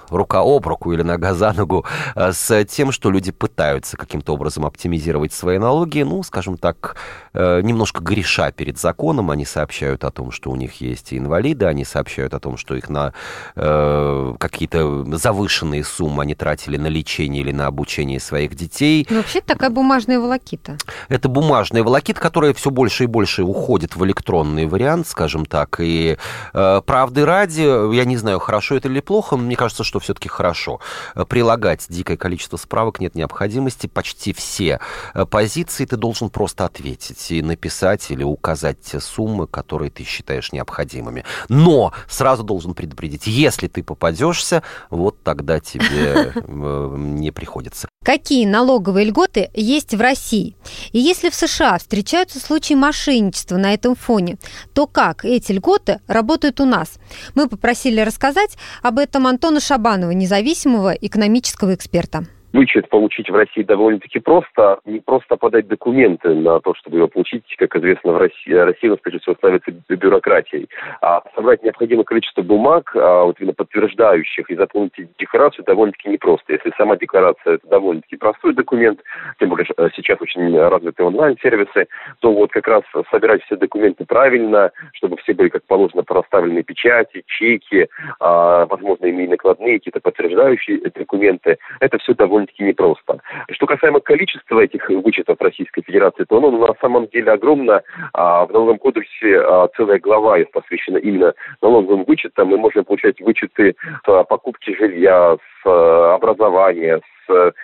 рука 0.09 0.41
об 0.41 0.67
руку 0.67 0.93
или 0.93 1.01
нога 1.03 1.33
за 1.33 1.53
ногу 1.53 1.85
э, 2.15 2.31
с 2.31 2.65
тем, 2.65 2.91
что 2.91 3.11
люди 3.11 3.31
пытаются 3.31 3.97
каким-то 3.97 4.33
образом 4.33 4.65
оптимизировать 4.65 5.33
свои 5.33 5.57
налоги, 5.57 6.03
ну, 6.03 6.23
скажем 6.23 6.57
так, 6.57 6.95
немножко 7.33 8.03
греша 8.03 8.51
перед 8.51 8.77
законом, 8.79 9.31
они 9.31 9.45
сообщают 9.45 10.03
о 10.03 10.11
том, 10.11 10.31
что 10.31 10.51
у 10.51 10.55
них 10.55 10.81
есть 10.81 11.13
инвалиды, 11.13 11.65
они 11.65 11.85
сообщают 11.85 12.33
о 12.33 12.39
том, 12.39 12.57
что 12.57 12.75
их 12.75 12.89
на 12.89 13.13
э, 13.55 14.33
какие-то 14.39 15.03
завышенные 15.17 15.83
суммы 15.83 16.23
они 16.23 16.35
тратили 16.35 16.77
на 16.77 16.87
лечение 16.87 17.41
или 17.41 17.51
на 17.51 17.67
обучение 17.67 18.19
своих 18.19 18.55
детей. 18.55 19.07
Ну, 19.09 19.17
вообще 19.17 19.41
такая 19.41 19.69
бумажная 19.69 20.19
волокита. 20.19 20.77
Это 21.09 21.29
бумажная 21.29 21.83
волокита, 21.83 22.19
которая 22.19 22.53
все 22.53 22.69
больше 22.69 23.05
и 23.05 23.07
больше 23.07 23.43
уходит 23.43 23.95
в 23.95 24.05
электронный 24.05 24.65
вариант, 24.65 25.07
скажем 25.07 25.45
так, 25.45 25.79
и 25.79 26.17
э, 26.53 26.81
правды 26.85 27.25
ради 27.25 27.93
я 27.93 28.05
не 28.05 28.17
знаю, 28.17 28.39
хорошо 28.39 28.75
это 28.75 28.89
или 28.89 28.99
плохо, 28.99 29.37
мне 29.37 29.55
кажется, 29.55 29.83
что 29.83 29.99
все-таки 29.99 30.29
хорошо. 30.29 30.79
Прилагать 31.27 31.85
дикое 31.89 32.17
количество 32.17 32.57
справок 32.57 32.99
нет 32.99 33.15
необходимости. 33.15 33.87
Почти 33.87 34.33
все 34.33 34.79
э, 35.13 35.25
позиции 35.25 35.85
ты 35.85 35.97
должен 35.97 36.29
просто 36.29 36.65
ответить 36.65 37.22
и 37.31 37.41
написать 37.41 38.09
или 38.11 38.23
указать 38.23 38.81
те 38.81 38.99
суммы, 38.99 39.47
которые 39.47 39.91
ты 39.91 40.03
считаешь 40.03 40.51
необходимыми. 40.51 41.25
Но 41.49 41.93
сразу 42.07 42.43
должен 42.43 42.73
предупредить, 42.73 43.27
если 43.27 43.67
ты 43.67 43.83
попадешься, 43.83 44.63
вот 44.89 45.21
тогда 45.23 45.59
тебе 45.59 46.33
э, 46.35 46.95
не 46.97 47.31
приходится. 47.31 47.87
Какие 48.03 48.45
налоговые 48.45 49.05
льготы 49.05 49.49
есть 49.53 49.93
в 49.93 50.01
России? 50.01 50.55
И 50.91 50.99
если 50.99 51.29
в 51.29 51.35
США 51.35 51.77
встречаются 51.77 52.39
случаи 52.39 52.73
мошенничества 52.73 53.57
на 53.57 53.73
этом 53.73 53.95
фоне, 53.95 54.37
то 54.73 54.87
как 54.87 55.23
эти 55.25 55.53
льготы 55.53 56.01
работают 56.07 56.59
у 56.59 56.65
нас? 56.65 56.99
Мы 57.35 57.47
попросили 57.47 58.01
рассказать 58.01 58.57
об 58.81 58.99
этом 58.99 59.27
Антона 59.27 59.59
Шабанова, 59.59 60.11
независимого 60.11 60.91
экономического 60.91 61.73
эксперта 61.73 62.27
вычет 62.53 62.87
получить 62.89 63.29
в 63.29 63.35
России 63.35 63.63
довольно-таки 63.63 64.19
просто. 64.19 64.79
Не 64.85 64.99
просто 64.99 65.35
подать 65.35 65.67
документы 65.67 66.33
на 66.35 66.59
то, 66.59 66.73
чтобы 66.75 66.97
его 66.97 67.07
получить, 67.07 67.43
как 67.57 67.75
известно, 67.75 68.13
в 68.13 68.17
России, 68.17 68.53
Россия, 68.53 68.95
прежде 68.95 69.19
всего, 69.19 69.35
ставится 69.35 69.71
бюрократией. 69.89 70.69
А 71.01 71.23
собрать 71.35 71.63
необходимое 71.63 72.03
количество 72.03 72.43
бумаг, 72.43 72.95
а, 72.95 73.23
вот 73.23 73.39
именно 73.39 73.53
подтверждающих, 73.53 74.49
и 74.49 74.55
заполнить 74.55 74.93
декларацию 75.17 75.65
довольно-таки 75.65 76.09
непросто. 76.09 76.53
Если 76.53 76.71
сама 76.77 76.95
декларация– 76.95 77.53
это 77.55 77.67
довольно-таки 77.67 78.17
простой 78.17 78.53
документ, 78.53 79.01
тем 79.39 79.49
более 79.49 79.65
э, 79.77 79.89
сейчас 79.95 80.21
очень 80.21 80.55
развиты 80.57 81.03
онлайн-сервисы, 81.03 81.87
то 82.19 82.31
вот 82.31 82.51
как 82.51 82.67
раз 82.67 82.83
собирать 83.09 83.43
все 83.45 83.55
документы 83.55 84.05
правильно, 84.05 84.71
чтобы 84.93 85.17
все 85.17 85.33
были 85.33 85.49
как 85.49 85.63
положено 85.63 86.03
проставлены 86.03 86.61
печати, 86.61 87.23
чеки, 87.25 87.87
а, 88.19 88.65
возможно, 88.67 89.09
имея 89.09 89.29
накладные, 89.29 89.79
какие-то 89.79 89.99
подтверждающие 89.99 90.79
документы, 90.93 91.57
это 91.79 91.97
все 91.97 92.13
довольно 92.13 92.42
довольно-таки 92.43 92.63
непросто. 92.63 93.19
Что 93.51 93.65
касаемо 93.65 93.99
количества 93.99 94.59
этих 94.61 94.89
вычетов 94.89 95.39
Российской 95.39 95.81
Федерации, 95.81 96.25
то 96.25 96.37
оно 96.37 96.51
на 96.51 96.73
самом 96.81 97.07
деле 97.07 97.31
огромно. 97.31 97.81
А, 98.13 98.45
в 98.45 98.51
налоговом 98.51 98.79
кодексе 98.79 99.39
а, 99.39 99.67
целая 99.75 99.99
глава 99.99 100.37
посвящена 100.51 100.97
именно 100.97 101.33
налоговым 101.61 102.03
вычетам. 102.05 102.49
Мы 102.49 102.57
можем 102.57 102.85
получать 102.85 103.19
вычеты 103.21 103.75
с 104.05 104.23
покупки 104.25 104.75
жилья, 104.75 105.37
с 105.63 106.15
образования, 106.15 106.99
с 106.99 107.12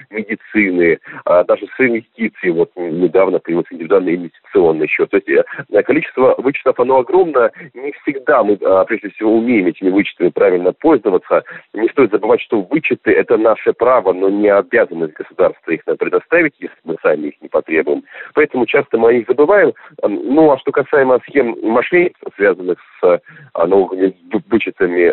медицины, 0.10 1.00
а, 1.26 1.44
даже 1.44 1.66
с 1.68 1.80
инвестиций. 1.80 2.52
Вот 2.52 2.72
недавно 2.76 3.40
появился 3.40 3.74
индивидуальный 3.74 4.16
инвестиционный 4.16 4.88
счет. 4.88 5.10
То 5.10 5.18
есть 5.18 5.30
э, 5.30 5.84
количество 5.84 6.36
вычетов, 6.38 6.80
оно 6.80 7.00
огромно. 7.00 7.52
Не 7.74 7.92
всегда 8.04 8.44
мы, 8.44 8.58
а, 8.64 8.86
прежде 8.86 9.10
всего, 9.10 9.38
умеем 9.38 9.68
этими 9.68 9.90
вычетами 9.90 10.30
правильно 10.30 10.74
пользоваться. 10.74 11.44
Не 11.74 11.90
стоит 11.90 12.12
забывать, 12.12 12.42
что 12.42 12.62
вычеты– 12.62 13.12
это 13.14 13.38
наше 13.38 13.74
право, 13.74 14.14
но 14.14 14.30
не 14.30 14.50
обязанность 14.50 15.14
государства 15.14 15.72
их 15.72 15.86
нам 15.88 15.98
предоставить, 15.98 16.54
если 16.60 16.76
мы 16.84 16.98
сами 17.02 17.28
их 17.28 17.42
не 17.42 17.48
потребуем. 17.48 18.04
Поэтому 18.34 18.66
часто 18.66 18.98
мы 18.98 19.10
о 19.10 19.14
них 19.14 19.28
забываем. 19.28 19.74
Ну, 20.04 20.52
а 20.52 20.58
что 20.60 20.72
касаемо 20.72 21.20
схем 21.28 21.58
мошенничества, 21.62 22.32
связанных 22.36 22.80
с 23.02 23.22
а, 23.54 23.68
налоговыми 23.68 24.16
вычетами, 24.50 25.10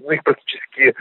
ну, 0.00 0.10
их 0.10 0.22
практически 0.22 0.94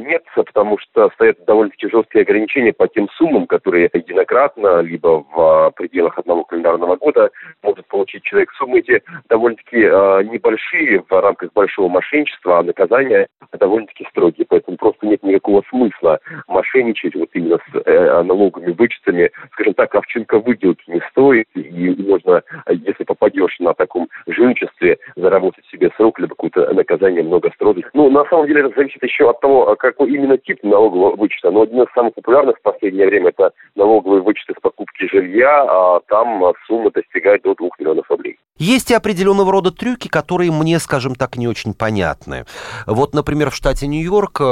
нет, 0.00 0.22
потому 0.34 0.78
что 0.78 1.10
стоят 1.10 1.44
довольно-таки 1.46 1.88
жесткие 1.88 2.24
ограничения 2.34 2.72
по 2.72 2.88
тем 2.88 3.08
суммам, 3.16 3.46
которые 3.46 3.88
единократно, 3.92 4.80
либо 4.80 5.24
в 5.32 5.72
пределах 5.76 6.18
одного 6.18 6.44
календарного 6.44 6.96
года 6.96 7.30
может 7.62 7.86
получить 7.86 8.24
человек. 8.24 8.50
Суммы 8.58 8.80
эти 8.80 9.02
довольно-таки 9.28 9.76
э, 9.76 10.22
небольшие 10.24 11.04
в 11.08 11.20
рамках 11.20 11.52
большого 11.52 11.88
мошенничества, 11.88 12.58
а 12.58 12.62
наказания 12.62 13.28
довольно-таки 13.52 14.06
строгие. 14.10 14.46
Поэтому 14.48 14.76
просто 14.76 15.06
нет 15.06 15.22
никакого 15.22 15.62
смысла 15.70 16.18
мошенничать 16.48 17.14
вот 17.14 17.28
именно 17.34 17.58
с 17.58 17.82
э, 17.84 18.22
налоговыми 18.22 18.72
вычетами. 18.72 19.30
Скажем 19.52 19.74
так, 19.74 19.94
овчинка 19.94 20.40
выделки 20.40 20.82
не 20.90 21.00
стоит, 21.10 21.46
и 21.54 21.94
можно, 22.02 22.42
если 22.68 23.04
попадешь 23.04 23.58
на 23.60 23.74
таком 23.74 24.08
жульничестве, 24.26 24.98
заработать 25.14 25.64
себе 25.66 25.90
срок, 25.96 26.18
либо 26.18 26.34
какое-то 26.34 26.72
наказание 26.74 27.22
много 27.22 27.50
строгих. 27.54 27.90
Ну, 27.94 28.10
на 28.10 28.24
самом 28.24 28.46
деле, 28.46 28.60
это 28.60 28.74
зависит 28.74 29.02
еще 29.02 29.30
от 29.30 29.40
того, 29.40 29.76
какой 29.76 30.10
именно 30.10 30.36
тип 30.36 30.58
налогового 30.64 31.14
вычета. 31.16 31.50
Но 31.50 31.62
один 31.62 31.82
из 31.82 31.92
самых 31.92 32.16
популярных 32.24 32.56
в 32.58 32.62
последнее 32.62 33.06
время 33.06 33.28
это 33.28 33.52
налоговые 33.74 34.22
вычеты 34.22 34.54
с 34.56 34.60
покупки 34.60 35.06
жилья, 35.10 35.64
а 35.68 36.00
там 36.08 36.42
сумма 36.66 36.90
достигает 36.90 37.42
до 37.42 37.54
2 37.54 37.68
миллионов 37.78 38.10
рублей. 38.10 38.38
Есть 38.56 38.90
и 38.90 38.94
определенного 38.94 39.52
рода 39.52 39.70
трюки, 39.70 40.08
которые 40.08 40.50
мне, 40.50 40.78
скажем 40.78 41.14
так, 41.14 41.36
не 41.36 41.46
очень 41.48 41.74
понятны. 41.74 42.46
Вот, 42.86 43.14
например, 43.14 43.50
в 43.50 43.54
штате 43.54 43.86
Нью-Йорк 43.86 44.40
э, 44.40 44.44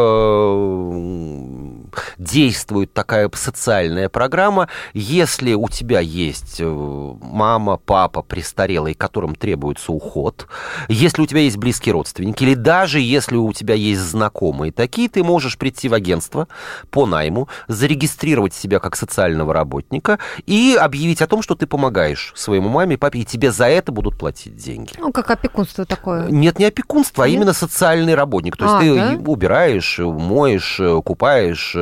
действует 2.19 2.93
такая 2.93 3.31
социальная 3.35 4.09
программа. 4.09 4.69
Если 4.95 5.55
у 5.55 5.69
тебя 5.69 6.01
есть 6.01 6.57
э, 6.61 6.67
мама, 6.67 7.77
папа 7.77 8.23
престарелые, 8.23 8.95
которым 8.95 9.35
требуется 9.35 9.93
уход, 9.93 10.47
если 10.89 11.23
у 11.23 11.27
тебя 11.27 11.41
есть 11.41 11.57
близкие 11.57 11.93
родственники, 11.93 12.43
или 12.45 12.55
даже 12.55 13.01
если 13.01 13.37
у 13.37 13.53
тебя 13.53 13.75
есть 13.75 14.01
знакомые 14.01 14.73
такие, 14.73 15.09
ты 15.09 15.23
можешь 15.23 15.59
прийти 15.59 15.89
в 15.89 15.95
агентство 15.95 16.49
по 16.91 17.07
найму, 17.07 17.49
зарегистрировать 17.69 18.55
себя 18.55 18.79
как 18.79 18.97
социального 18.97 19.53
работника 19.53 20.19
и 20.47 20.77
объявить 20.79 21.23
о 21.23 21.27
том, 21.27 21.43
что 21.43 21.55
ты 21.55 21.67
помогаешь 21.67 22.33
своему 22.37 22.69
маме, 22.69 22.97
папе, 22.99 23.21
и 23.21 23.25
тебе 23.25 23.53
за 23.53 23.67
это 23.67 23.93
будут 23.93 24.19
платить 24.19 24.57
деньги. 24.57 24.93
Ну, 24.99 25.13
как 25.13 25.31
опекунство 25.31 25.85
такое. 25.85 26.29
Нет, 26.29 26.59
не 26.59 26.67
опекунство, 26.67 27.25
а 27.25 27.29
Нет? 27.29 27.37
именно 27.37 27.53
социальный 27.53 28.15
работник. 28.15 28.57
То 28.57 28.65
есть 28.65 28.77
а, 28.77 28.81
ты 28.81 28.95
да? 28.95 29.31
убираешь, 29.31 29.99
моешь, 29.99 30.81
купаешь, 31.05 31.75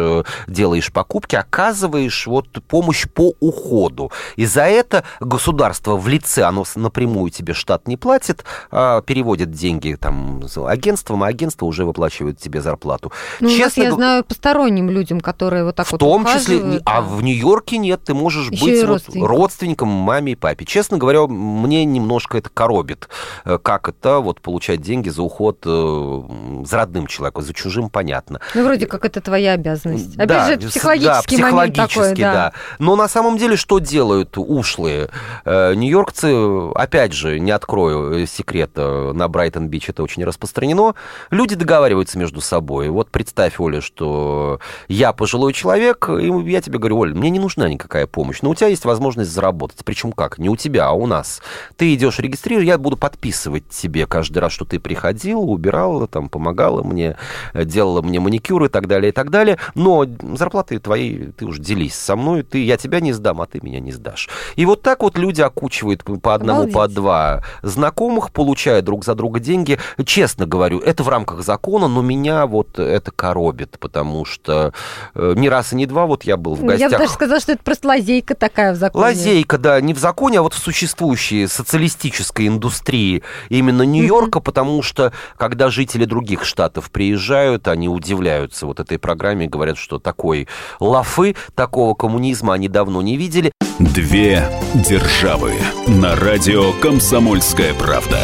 делаешь 0.46 0.92
покупки, 0.92 1.36
оказываешь 1.36 2.26
вот 2.26 2.46
помощь 2.68 3.06
по 3.08 3.34
уходу. 3.40 4.10
И 4.36 4.46
за 4.46 4.62
это 4.62 5.04
государство 5.20 5.96
в 5.96 6.08
лице, 6.08 6.42
оно 6.42 6.64
напрямую 6.74 7.30
тебе 7.30 7.54
штат 7.54 7.88
не 7.88 7.96
платит, 7.96 8.44
а 8.70 9.00
переводит 9.02 9.50
деньги 9.50 9.96
там 10.00 10.42
агентством, 10.66 11.22
а 11.22 11.26
агентство 11.28 11.66
уже 11.66 11.84
выплачивает 11.84 12.38
тебе 12.38 12.60
зарплату. 12.60 13.12
Ну, 13.40 13.50
Честно, 13.50 13.82
я 13.82 13.92
знаю 13.92 14.24
посторонним 14.24 14.90
людям, 14.90 15.20
которые 15.20 15.64
вот 15.64 15.76
так 15.76 15.86
в 15.86 15.92
вот 15.92 16.00
В 16.00 16.04
том 16.04 16.26
числе, 16.26 16.80
а 16.84 17.00
в 17.00 17.22
Нью-Йорке 17.22 17.78
нет, 17.78 18.00
ты 18.04 18.14
можешь 18.14 18.50
Еще 18.50 18.64
быть 18.64 19.06
вот 19.06 19.26
родственником 19.26 19.88
маме 19.88 20.32
и 20.32 20.34
папе. 20.34 20.64
Честно 20.64 20.98
говоря, 20.98 21.26
мне 21.26 21.84
немножко 21.84 22.38
это 22.38 22.50
коробит. 22.50 23.08
Э, 23.44 23.58
как 23.58 23.88
это 23.88 24.20
вот 24.20 24.40
получать 24.40 24.80
деньги 24.80 25.08
за 25.08 25.22
уход 25.22 25.58
э, 25.64 26.22
за 26.64 26.76
родным 26.76 27.06
человеком, 27.06 27.42
за 27.42 27.54
чужим, 27.54 27.90
понятно. 27.90 28.40
Ну, 28.54 28.64
вроде 28.64 28.86
как 28.86 29.04
это 29.04 29.20
твоя 29.20 29.52
обязанность. 29.52 29.89
Опять 29.94 30.28
да, 30.28 30.46
же, 30.46 30.52
это 30.54 30.68
психологический, 30.68 31.36
да, 31.38 31.50
момент 31.50 31.76
такой, 31.76 32.14
да. 32.14 32.32
да. 32.32 32.52
Но 32.78 32.96
на 32.96 33.08
самом 33.08 33.38
деле 33.38 33.56
что 33.56 33.78
делают 33.78 34.36
ушлые? 34.36 35.10
Э, 35.44 35.74
нью-Йоркцы, 35.74 36.70
опять 36.74 37.12
же, 37.12 37.38
не 37.40 37.50
открою 37.50 38.26
секрет, 38.26 38.72
на 38.76 39.28
Брайтон-Бич 39.28 39.88
это 39.88 40.02
очень 40.02 40.24
распространено, 40.24 40.94
люди 41.30 41.54
договариваются 41.54 42.18
между 42.18 42.40
собой. 42.40 42.88
Вот 42.88 43.10
представь, 43.10 43.60
Оля, 43.60 43.80
что 43.80 44.60
я 44.88 45.12
пожилой 45.12 45.52
человек, 45.52 46.08
и 46.08 46.50
я 46.50 46.60
тебе 46.60 46.78
говорю, 46.78 46.98
Оля, 46.98 47.14
мне 47.14 47.30
не 47.30 47.38
нужна 47.38 47.68
никакая 47.68 48.06
помощь, 48.06 48.42
но 48.42 48.50
у 48.50 48.54
тебя 48.54 48.68
есть 48.68 48.84
возможность 48.84 49.30
заработать. 49.30 49.84
Причем 49.84 50.12
как? 50.12 50.38
Не 50.38 50.48
у 50.48 50.56
тебя, 50.56 50.86
а 50.86 50.92
у 50.92 51.06
нас. 51.06 51.40
Ты 51.76 51.94
идешь 51.94 52.18
регистрировать, 52.18 52.66
я 52.66 52.78
буду 52.78 52.96
подписывать 52.96 53.68
тебе 53.68 54.06
каждый 54.06 54.38
раз, 54.38 54.52
что 54.52 54.64
ты 54.64 54.78
приходил, 54.78 55.40
убирала, 55.50 56.06
там, 56.06 56.28
помогала 56.28 56.82
мне, 56.82 57.16
делала 57.54 58.02
мне 58.02 58.20
маникюр 58.20 58.64
и 58.64 58.68
так 58.68 58.86
далее, 58.86 59.10
и 59.10 59.12
так 59.12 59.30
далее. 59.30 59.58
Но 59.74 60.06
зарплаты 60.36 60.78
твои, 60.78 61.26
ты 61.32 61.44
уж 61.46 61.58
делись 61.58 61.94
со 61.94 62.16
мной, 62.16 62.42
ты, 62.42 62.64
я 62.64 62.76
тебя 62.76 63.00
не 63.00 63.12
сдам, 63.12 63.40
а 63.40 63.46
ты 63.46 63.60
меня 63.62 63.80
не 63.80 63.92
сдашь. 63.92 64.28
И 64.56 64.66
вот 64.66 64.82
так 64.82 65.02
вот 65.02 65.18
люди 65.18 65.40
окучивают 65.40 66.04
по 66.22 66.34
одному, 66.34 66.60
Обалдеть. 66.60 66.74
по 66.74 66.88
два 66.88 67.44
знакомых, 67.62 68.32
получая 68.32 68.82
друг 68.82 69.04
за 69.04 69.14
друга 69.14 69.40
деньги. 69.40 69.78
Честно 70.04 70.46
говорю, 70.46 70.78
это 70.80 71.02
в 71.02 71.08
рамках 71.08 71.42
закона, 71.42 71.88
но 71.88 72.02
меня 72.02 72.46
вот 72.46 72.78
это 72.78 73.10
коробит, 73.10 73.78
потому 73.78 74.24
что 74.24 74.72
э, 75.14 75.34
не 75.36 75.48
раз 75.48 75.72
и 75.72 75.76
не 75.76 75.86
два 75.86 76.06
вот 76.06 76.24
я 76.24 76.36
был 76.36 76.54
в 76.54 76.64
гостях. 76.64 76.90
Я 76.90 76.98
бы 76.98 77.04
даже 77.04 77.12
сказала, 77.12 77.40
что 77.40 77.52
это 77.52 77.62
просто 77.62 77.88
лазейка 77.88 78.34
такая 78.34 78.72
в 78.72 78.76
законе. 78.76 79.04
Лазейка, 79.04 79.58
да, 79.58 79.80
не 79.80 79.94
в 79.94 79.98
законе, 79.98 80.38
а 80.38 80.42
вот 80.42 80.54
в 80.54 80.58
существующей 80.58 81.46
социалистической 81.46 82.48
индустрии 82.48 83.22
именно 83.48 83.82
Нью-Йорка, 83.82 84.38
mm-hmm. 84.38 84.42
потому 84.42 84.82
что 84.82 85.12
когда 85.36 85.70
жители 85.70 86.04
других 86.04 86.44
штатов 86.44 86.90
приезжают, 86.90 87.68
они 87.68 87.88
удивляются 87.88 88.66
вот 88.66 88.80
этой 88.80 88.98
программе, 88.98 89.46
говорят, 89.46 89.59
что 89.78 89.98
такой 89.98 90.48
лафы, 90.80 91.36
такого 91.54 91.94
коммунизма 91.94 92.54
они 92.54 92.68
давно 92.68 93.02
не 93.02 93.16
видели. 93.16 93.52
Две 93.78 94.44
державы 94.74 95.54
на 95.86 96.14
радио 96.16 96.72
«Комсомольская 96.80 97.72
правда». 97.74 98.20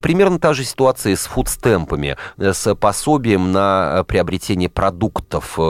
Примерно 0.00 0.38
та 0.38 0.54
же 0.54 0.62
ситуация 0.62 1.16
с 1.16 1.26
фудстемпами, 1.26 2.16
э, 2.38 2.52
с 2.52 2.72
пособием 2.76 3.50
на 3.50 4.04
приобретение 4.06 4.68
продуктов, 4.68 5.54
э, 5.58 5.60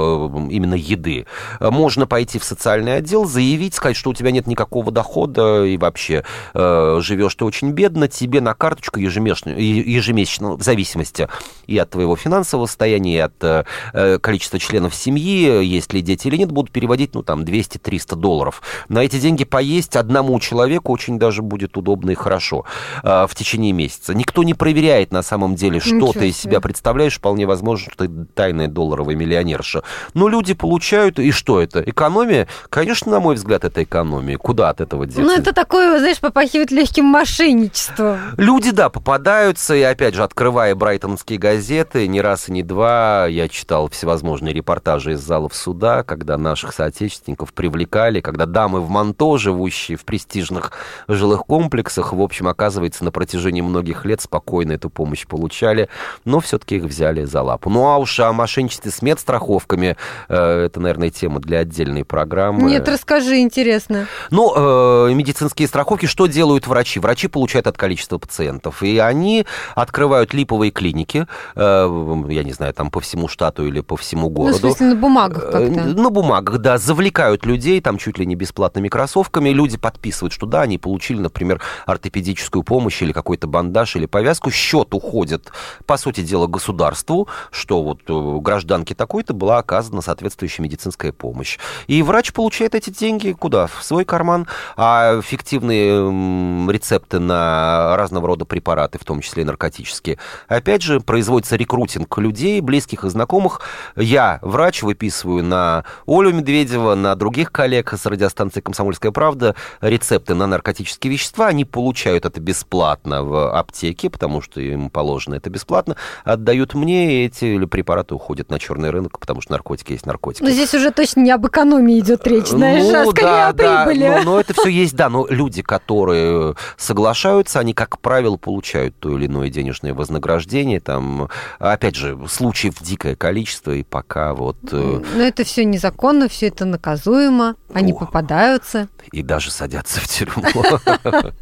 именно 0.50 0.74
еды. 0.74 1.24
Можно 1.60 2.06
пойти 2.06 2.38
в 2.38 2.44
социальный 2.44 2.96
отдел, 2.96 3.24
заявить, 3.24 3.72
сказать, 3.72 3.96
что 3.96 4.10
у 4.10 4.14
тебя 4.14 4.30
нет 4.30 4.46
никакого 4.46 4.92
дохода 4.92 5.64
и 5.64 5.78
вообще 5.78 6.24
э, 6.52 6.98
живешь 7.00 7.36
ты 7.36 7.46
очень 7.46 7.70
бедно, 7.70 8.06
тебе 8.06 8.42
на 8.42 8.52
карточку 8.52 9.00
ежемесячно, 9.00 9.52
ежемесячно 9.52 10.56
в 10.56 10.62
зависимости 10.62 11.26
и 11.66 11.78
от 11.78 11.88
твоего 11.88 12.14
финансового 12.14 12.66
состояния, 12.66 13.16
и 13.16 13.18
от 13.18 14.20
количества 14.20 14.58
членов 14.58 14.94
семьи, 14.94 15.64
есть 15.64 15.94
ли 15.94 16.02
дети 16.02 16.28
или 16.28 16.36
нет, 16.36 16.52
будут 16.52 16.70
переводить, 16.70 17.14
ну, 17.14 17.22
там, 17.22 17.44
200-300 17.44 18.16
долларов. 18.16 18.60
На 18.88 19.02
эти 19.02 19.18
деньги 19.18 19.44
поесть 19.44 19.96
одному 19.96 20.38
человеку 20.40 20.92
очень 20.92 21.18
даже 21.18 21.40
будет 21.40 21.76
удобно 21.76 22.10
и 22.10 22.14
хорошо 22.14 22.64
в 23.02 23.30
течение 23.34 23.72
месяца 23.72 24.14
никто 24.28 24.42
не 24.42 24.52
проверяет 24.52 25.10
на 25.10 25.22
самом 25.22 25.54
деле, 25.54 25.80
что 25.80 25.94
Ничего 25.94 26.12
ты 26.12 26.28
из 26.28 26.36
себя 26.36 26.60
представляешь. 26.60 27.16
Вполне 27.16 27.46
возможно, 27.46 27.90
что 27.90 28.06
ты 28.06 28.26
тайная 28.34 28.68
долларовая 28.68 29.16
миллионерша. 29.16 29.82
Но 30.12 30.28
люди 30.28 30.52
получают, 30.52 31.18
и 31.18 31.30
что 31.30 31.62
это? 31.62 31.80
Экономия? 31.80 32.46
Конечно, 32.68 33.10
на 33.10 33.20
мой 33.20 33.36
взгляд, 33.36 33.64
это 33.64 33.82
экономия. 33.82 34.36
Куда 34.36 34.68
от 34.68 34.82
этого 34.82 35.06
деться? 35.06 35.22
Ну, 35.22 35.34
это 35.34 35.54
такое, 35.54 35.98
знаешь, 35.98 36.20
попахивает 36.20 36.70
легким 36.70 37.06
мошенничеством. 37.06 38.18
Люди, 38.36 38.70
да, 38.70 38.90
попадаются, 38.90 39.74
и 39.74 39.80
опять 39.80 40.14
же, 40.14 40.22
открывая 40.22 40.74
брайтонские 40.74 41.38
газеты, 41.38 42.06
не 42.06 42.20
раз 42.20 42.50
и 42.50 42.52
не 42.52 42.62
два 42.62 43.26
я 43.28 43.48
читал 43.48 43.88
всевозможные 43.88 44.52
репортажи 44.52 45.12
из 45.12 45.20
залов 45.20 45.54
суда, 45.54 46.02
когда 46.02 46.36
наших 46.36 46.74
соотечественников 46.74 47.54
привлекали, 47.54 48.20
когда 48.20 48.44
дамы 48.44 48.82
в 48.82 48.90
манто, 48.90 49.38
живущие 49.38 49.96
в 49.96 50.04
престижных 50.04 50.72
жилых 51.08 51.46
комплексах, 51.46 52.12
в 52.12 52.20
общем, 52.20 52.48
оказывается, 52.48 53.04
на 53.04 53.10
протяжении 53.10 53.62
многих 53.62 54.04
лет 54.08 54.20
спокойно 54.20 54.72
эту 54.72 54.90
помощь 54.90 55.26
получали, 55.26 55.88
но 56.24 56.40
все-таки 56.40 56.76
их 56.76 56.84
взяли 56.84 57.24
за 57.24 57.42
лапу. 57.42 57.70
Ну 57.70 57.86
а 57.86 57.98
уж 57.98 58.18
о 58.20 58.32
мошенничестве 58.32 58.90
с 58.90 59.02
медстраховками, 59.02 59.96
э, 60.28 60.64
это, 60.66 60.80
наверное, 60.80 61.10
тема 61.10 61.40
для 61.40 61.60
отдельной 61.60 62.04
программы. 62.04 62.68
Нет, 62.70 62.88
расскажи, 62.88 63.38
интересно. 63.38 64.06
Ну, 64.30 64.52
э, 64.56 65.12
медицинские 65.14 65.68
страховки, 65.68 66.06
что 66.06 66.26
делают 66.26 66.66
врачи? 66.66 66.98
Врачи 67.00 67.28
получают 67.28 67.66
от 67.66 67.76
количества 67.76 68.18
пациентов, 68.18 68.82
и 68.82 68.98
они 68.98 69.46
открывают 69.74 70.34
липовые 70.34 70.70
клиники, 70.70 71.26
э, 71.54 72.24
я 72.28 72.44
не 72.44 72.52
знаю, 72.52 72.74
там 72.74 72.90
по 72.90 73.00
всему 73.00 73.28
штату 73.28 73.66
или 73.66 73.80
по 73.80 73.96
всему 73.96 74.30
городу. 74.30 74.58
Ну, 74.62 74.68
в 74.68 74.76
смысле, 74.76 74.86
на 74.86 74.96
бумагах 74.96 75.50
как-то? 75.50 75.84
На 75.84 76.10
бумагах, 76.10 76.58
да, 76.58 76.78
завлекают 76.78 77.46
людей, 77.46 77.80
там 77.80 77.98
чуть 77.98 78.18
ли 78.18 78.26
не 78.26 78.34
бесплатными 78.34 78.88
кроссовками, 78.88 79.50
люди 79.50 79.76
подписывают, 79.76 80.32
что 80.32 80.46
да, 80.46 80.62
они 80.62 80.78
получили, 80.78 81.20
например, 81.20 81.60
ортопедическую 81.86 82.62
помощь 82.62 83.02
или 83.02 83.12
какой-то 83.12 83.46
бандаж 83.46 83.96
или 83.98 84.06
повязку, 84.06 84.50
счет 84.50 84.94
уходит, 84.94 85.52
по 85.86 85.96
сути 85.96 86.22
дела, 86.22 86.46
государству, 86.46 87.28
что 87.50 87.82
вот 87.82 88.00
э, 88.08 88.38
гражданке 88.40 88.94
такой-то 88.94 89.34
была 89.34 89.58
оказана 89.58 90.00
соответствующая 90.00 90.62
медицинская 90.62 91.12
помощь. 91.12 91.58
И 91.86 92.02
врач 92.02 92.32
получает 92.32 92.74
эти 92.74 92.90
деньги 92.90 93.32
куда? 93.32 93.66
В 93.66 93.82
свой 93.82 94.04
карман. 94.04 94.46
А 94.76 95.20
фиктивные 95.20 96.70
рецепты 96.70 97.18
на 97.18 97.96
разного 97.96 98.28
рода 98.28 98.44
препараты, 98.44 98.98
в 98.98 99.04
том 99.04 99.20
числе 99.20 99.42
и 99.42 99.46
наркотические, 99.46 100.18
опять 100.46 100.82
же, 100.82 101.00
производится 101.00 101.56
рекрутинг 101.56 102.16
людей, 102.18 102.60
близких 102.60 103.04
и 103.04 103.10
знакомых. 103.10 103.60
Я, 103.96 104.38
врач, 104.42 104.82
выписываю 104.82 105.44
на 105.44 105.84
Олю 106.06 106.32
Медведева, 106.32 106.94
на 106.94 107.14
других 107.14 107.52
коллег 107.52 107.92
с 107.92 108.06
радиостанции 108.06 108.60
«Комсомольская 108.60 109.12
правда» 109.12 109.54
рецепты 109.80 110.34
на 110.34 110.46
наркотические 110.46 111.12
вещества. 111.12 111.46
Они 111.48 111.64
получают 111.64 112.24
это 112.24 112.40
бесплатно 112.40 113.22
в 113.22 113.52
аптеке 113.56 113.87
аптеки, 113.88 114.08
потому 114.08 114.40
что 114.40 114.60
им 114.60 114.90
положено 114.90 115.34
это 115.34 115.50
бесплатно, 115.50 115.96
отдают 116.24 116.74
мне, 116.74 117.22
и 117.22 117.26
эти 117.26 117.64
препараты 117.66 118.14
уходят 118.14 118.50
на 118.50 118.58
черный 118.58 118.90
рынок, 118.90 119.18
потому 119.18 119.40
что 119.40 119.52
наркотики 119.52 119.92
есть 119.92 120.06
наркотики. 120.06 120.42
Но 120.42 120.50
здесь 120.50 120.74
уже 120.74 120.90
точно 120.90 121.20
не 121.20 121.30
об 121.30 121.46
экономии 121.46 121.98
идет 121.98 122.26
речь, 122.26 122.46
знаешь, 122.46 122.84
ну, 122.84 123.08
а 123.08 123.10
скорее 123.10 123.24
да, 123.24 123.48
о 123.48 123.84
прибыли. 123.84 124.08
Да, 124.08 124.18
но, 124.18 124.32
но 124.32 124.40
это 124.40 124.54
все 124.54 124.68
есть, 124.68 124.94
да, 124.94 125.08
но 125.08 125.26
люди, 125.28 125.62
которые 125.62 126.54
соглашаются, 126.76 127.60
они, 127.60 127.74
как 127.74 127.98
правило, 128.00 128.36
получают 128.36 128.96
то 128.98 129.16
или 129.16 129.26
иное 129.26 129.50
денежное 129.50 129.94
вознаграждение, 129.94 130.80
там, 130.80 131.28
опять 131.58 131.94
же, 131.94 132.18
случаев 132.28 132.74
дикое 132.80 133.16
количество, 133.16 133.72
и 133.72 133.82
пока 133.82 134.34
вот... 134.34 134.56
Э, 134.72 135.02
но 135.14 135.22
это 135.22 135.44
все 135.44 135.64
незаконно, 135.64 136.28
все 136.28 136.48
это 136.48 136.64
наказуемо, 136.64 137.56
они 137.72 137.92
О, 137.92 137.96
попадаются. 137.96 138.88
И 139.12 139.22
даже 139.22 139.50
садятся 139.50 140.00
в 140.00 140.08
тюрьму. 140.08 140.44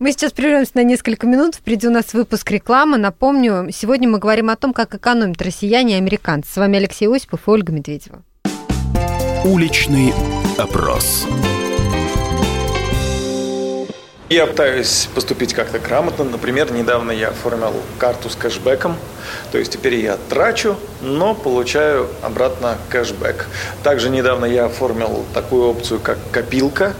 Мы 0.00 0.12
сейчас 0.12 0.32
прервемся 0.32 0.72
на 0.76 0.82
несколько 0.82 1.26
минут. 1.26 1.56
Впереди 1.56 1.86
у 1.86 1.90
нас 1.90 2.14
выпуск 2.14 2.50
рекламы. 2.50 2.96
Напомню, 2.96 3.68
сегодня 3.70 4.08
мы 4.08 4.18
говорим 4.18 4.48
о 4.48 4.56
том, 4.56 4.72
как 4.72 4.94
экономят 4.94 5.42
россияне 5.42 5.96
и 5.96 5.98
американцы. 5.98 6.50
С 6.50 6.56
вами 6.56 6.78
Алексей 6.78 7.06
Осипов 7.06 7.46
и 7.46 7.50
Ольга 7.50 7.70
Медведева. 7.70 8.22
Уличный 9.44 10.14
опрос. 10.56 11.26
Я 14.30 14.46
пытаюсь 14.46 15.08
поступить 15.12 15.54
как-то 15.54 15.80
грамотно. 15.80 16.22
Например, 16.22 16.70
недавно 16.70 17.10
я 17.10 17.30
оформил 17.30 17.74
карту 17.98 18.30
с 18.30 18.36
кэшбэком. 18.36 18.96
То 19.50 19.58
есть 19.58 19.72
теперь 19.72 19.96
я 19.96 20.18
трачу, 20.28 20.76
но 21.00 21.34
получаю 21.34 22.06
обратно 22.22 22.78
кэшбэк. 22.90 23.48
Также 23.82 24.08
недавно 24.08 24.44
я 24.44 24.66
оформил 24.66 25.24
такую 25.34 25.68
опцию, 25.68 25.98
как 25.98 26.18
копилка. 26.30 26.94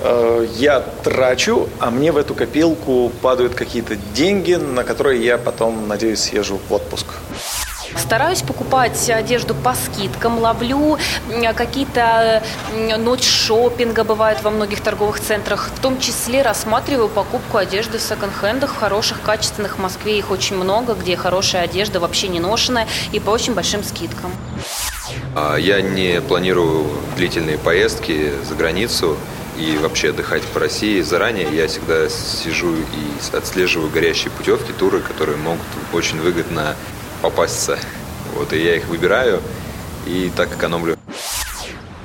Э, 0.00 0.44
я 0.56 0.80
трачу, 0.80 1.68
а 1.78 1.92
мне 1.92 2.10
в 2.10 2.16
эту 2.16 2.34
копилку 2.34 3.12
падают 3.22 3.54
какие-то 3.54 3.94
деньги, 4.12 4.54
на 4.54 4.82
которые 4.82 5.24
я 5.24 5.38
потом, 5.38 5.86
надеюсь, 5.86 6.18
съезжу 6.18 6.58
в 6.68 6.72
отпуск. 6.72 7.06
Стараюсь 7.96 8.42
покупать 8.42 9.10
одежду 9.10 9.54
по 9.54 9.74
скидкам, 9.74 10.38
ловлю 10.38 10.98
какие-то 11.54 12.42
ночь 12.98 13.24
шопинга 13.24 14.04
бывает 14.04 14.42
во 14.42 14.50
многих 14.50 14.80
торговых 14.80 15.20
центрах. 15.20 15.70
В 15.74 15.80
том 15.80 15.98
числе 15.98 16.42
рассматриваю 16.42 17.08
покупку 17.08 17.58
одежды 17.58 17.98
в 17.98 18.02
секонд-хендах, 18.02 18.74
хороших, 18.74 19.20
качественных. 19.22 19.76
В 19.76 19.80
Москве 19.80 20.18
их 20.18 20.30
очень 20.30 20.56
много, 20.56 20.94
где 20.94 21.16
хорошая 21.16 21.62
одежда 21.62 22.00
вообще 22.00 22.28
не 22.28 22.40
ношенная 22.40 22.86
и 23.12 23.20
по 23.20 23.30
очень 23.30 23.54
большим 23.54 23.84
скидкам. 23.84 24.32
А, 25.34 25.56
я 25.56 25.80
не 25.80 26.20
планирую 26.20 26.86
длительные 27.16 27.58
поездки 27.58 28.32
за 28.48 28.54
границу 28.54 29.16
и 29.58 29.76
вообще 29.78 30.10
отдыхать 30.10 30.42
по 30.42 30.60
России 30.60 31.00
заранее. 31.02 31.48
Я 31.52 31.68
всегда 31.68 32.08
сижу 32.08 32.74
и 32.74 33.36
отслеживаю 33.36 33.90
горящие 33.90 34.30
путевки, 34.30 34.72
туры, 34.72 35.00
которые 35.00 35.36
могут 35.36 35.66
очень 35.92 36.20
выгодно 36.20 36.74
попасться. 37.22 37.78
Вот, 38.34 38.52
и 38.52 38.62
я 38.62 38.76
их 38.76 38.86
выбираю 38.88 39.40
и 40.06 40.30
так 40.36 40.52
экономлю. 40.54 40.98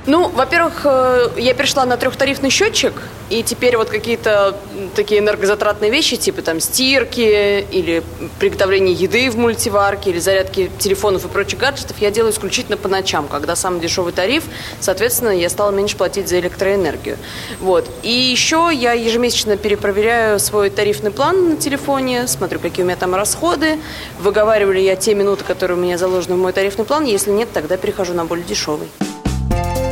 Ну, 0.08 0.30
во-первых, 0.30 0.86
э, 0.86 1.28
я 1.36 1.52
перешла 1.52 1.84
на 1.84 1.98
трехтарифный 1.98 2.48
счетчик, 2.48 2.94
и 3.28 3.42
теперь 3.42 3.76
вот 3.76 3.90
какие-то 3.90 4.56
такие 4.96 5.20
энергозатратные 5.20 5.90
вещи, 5.90 6.16
типа 6.16 6.40
там 6.40 6.60
стирки 6.60 7.60
или 7.70 8.02
приготовление 8.38 8.94
еды 8.94 9.30
в 9.30 9.36
мультиварке 9.36 10.08
или 10.08 10.18
зарядки 10.18 10.70
телефонов 10.78 11.26
и 11.26 11.28
прочих 11.28 11.58
гаджетов 11.58 11.98
я 12.00 12.10
делаю 12.10 12.32
исключительно 12.32 12.78
по 12.78 12.88
ночам, 12.88 13.28
когда 13.28 13.54
самый 13.54 13.80
дешевый 13.80 14.14
тариф, 14.14 14.44
соответственно, 14.80 15.28
я 15.28 15.50
стала 15.50 15.72
меньше 15.72 15.98
платить 15.98 16.26
за 16.26 16.40
электроэнергию. 16.40 17.18
Вот. 17.60 17.84
И 18.02 18.10
еще 18.10 18.70
я 18.72 18.94
ежемесячно 18.94 19.58
перепроверяю 19.58 20.40
свой 20.40 20.70
тарифный 20.70 21.10
план 21.10 21.50
на 21.50 21.56
телефоне, 21.56 22.26
смотрю, 22.28 22.60
какие 22.60 22.82
у 22.82 22.86
меня 22.86 22.96
там 22.96 23.14
расходы, 23.14 23.78
выговариваю 24.18 24.76
ли 24.76 24.82
я 24.82 24.96
те 24.96 25.14
минуты, 25.14 25.44
которые 25.44 25.76
у 25.76 25.80
меня 25.82 25.98
заложены 25.98 26.36
в 26.36 26.38
мой 26.38 26.54
тарифный 26.54 26.86
план, 26.86 27.04
если 27.04 27.30
нет, 27.30 27.50
тогда 27.52 27.76
перехожу 27.76 28.14
на 28.14 28.24
более 28.24 28.46
дешевый. 28.46 28.88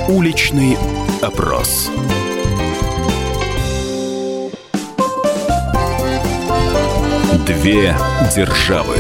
Уличный 0.08 0.78
опрос. 1.20 1.90
Две 7.44 7.96
державы. 8.32 8.94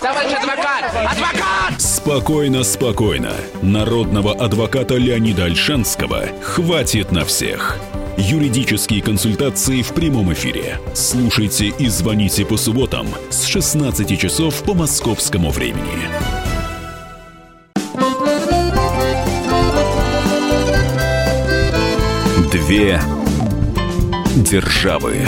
Товарищ 0.00 0.32
адвокат! 0.32 0.84
Адвокат! 0.94 1.80
Спокойно, 1.80 2.64
спокойно. 2.64 3.32
Народного 3.62 4.32
адвоката 4.32 4.96
Леонида 4.96 5.44
Альшанского 5.44 6.24
хватит 6.42 7.12
на 7.12 7.24
всех. 7.24 7.78
Юридические 8.22 9.00
консультации 9.00 9.80
в 9.80 9.94
прямом 9.94 10.30
эфире. 10.34 10.78
Слушайте 10.92 11.68
и 11.68 11.88
звоните 11.88 12.44
по 12.44 12.58
субботам 12.58 13.06
с 13.30 13.46
16 13.46 14.20
часов 14.20 14.62
по 14.62 14.74
московскому 14.74 15.50
времени. 15.50 16.06
Две 22.52 23.00
державы. 24.36 25.26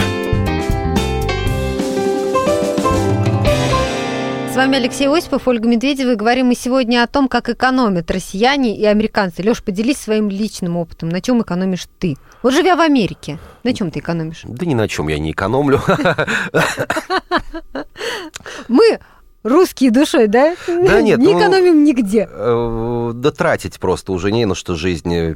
С 4.53 4.55
вами 4.55 4.77
Алексей 4.77 5.09
Осипов, 5.09 5.47
Ольга 5.47 5.67
Медведева. 5.67 6.11
И 6.11 6.15
говорим 6.15 6.45
мы 6.45 6.53
сегодня 6.53 7.01
о 7.01 7.07
том, 7.07 7.27
как 7.27 7.49
экономят 7.49 8.11
россияне 8.11 8.77
и 8.77 8.85
американцы. 8.85 9.41
Леш, 9.41 9.63
поделись 9.63 9.97
своим 9.97 10.29
личным 10.29 10.77
опытом. 10.77 11.09
На 11.09 11.21
чем 11.21 11.41
экономишь 11.41 11.87
ты? 11.97 12.17
Вот 12.43 12.53
живя 12.53 12.75
в 12.75 12.81
Америке, 12.81 13.39
на 13.63 13.73
чем 13.73 13.89
ты 13.89 13.97
экономишь? 13.97 14.43
Да 14.43 14.63
ни 14.67 14.75
на 14.75 14.87
чем 14.87 15.07
я 15.07 15.17
не 15.17 15.31
экономлю. 15.31 15.81
Мы 18.67 18.99
русские 19.41 19.89
душой, 19.89 20.27
да? 20.27 20.53
Да 20.67 21.01
нет. 21.01 21.17
Не 21.17 21.33
ну, 21.33 21.39
экономим 21.39 21.83
нигде. 21.83 22.29
Э, 22.31 23.11
да 23.11 23.31
тратить 23.31 23.79
просто 23.79 24.11
уже 24.11 24.31
не 24.31 24.45
на 24.45 24.53
что 24.53 24.75
жизнь 24.75 25.35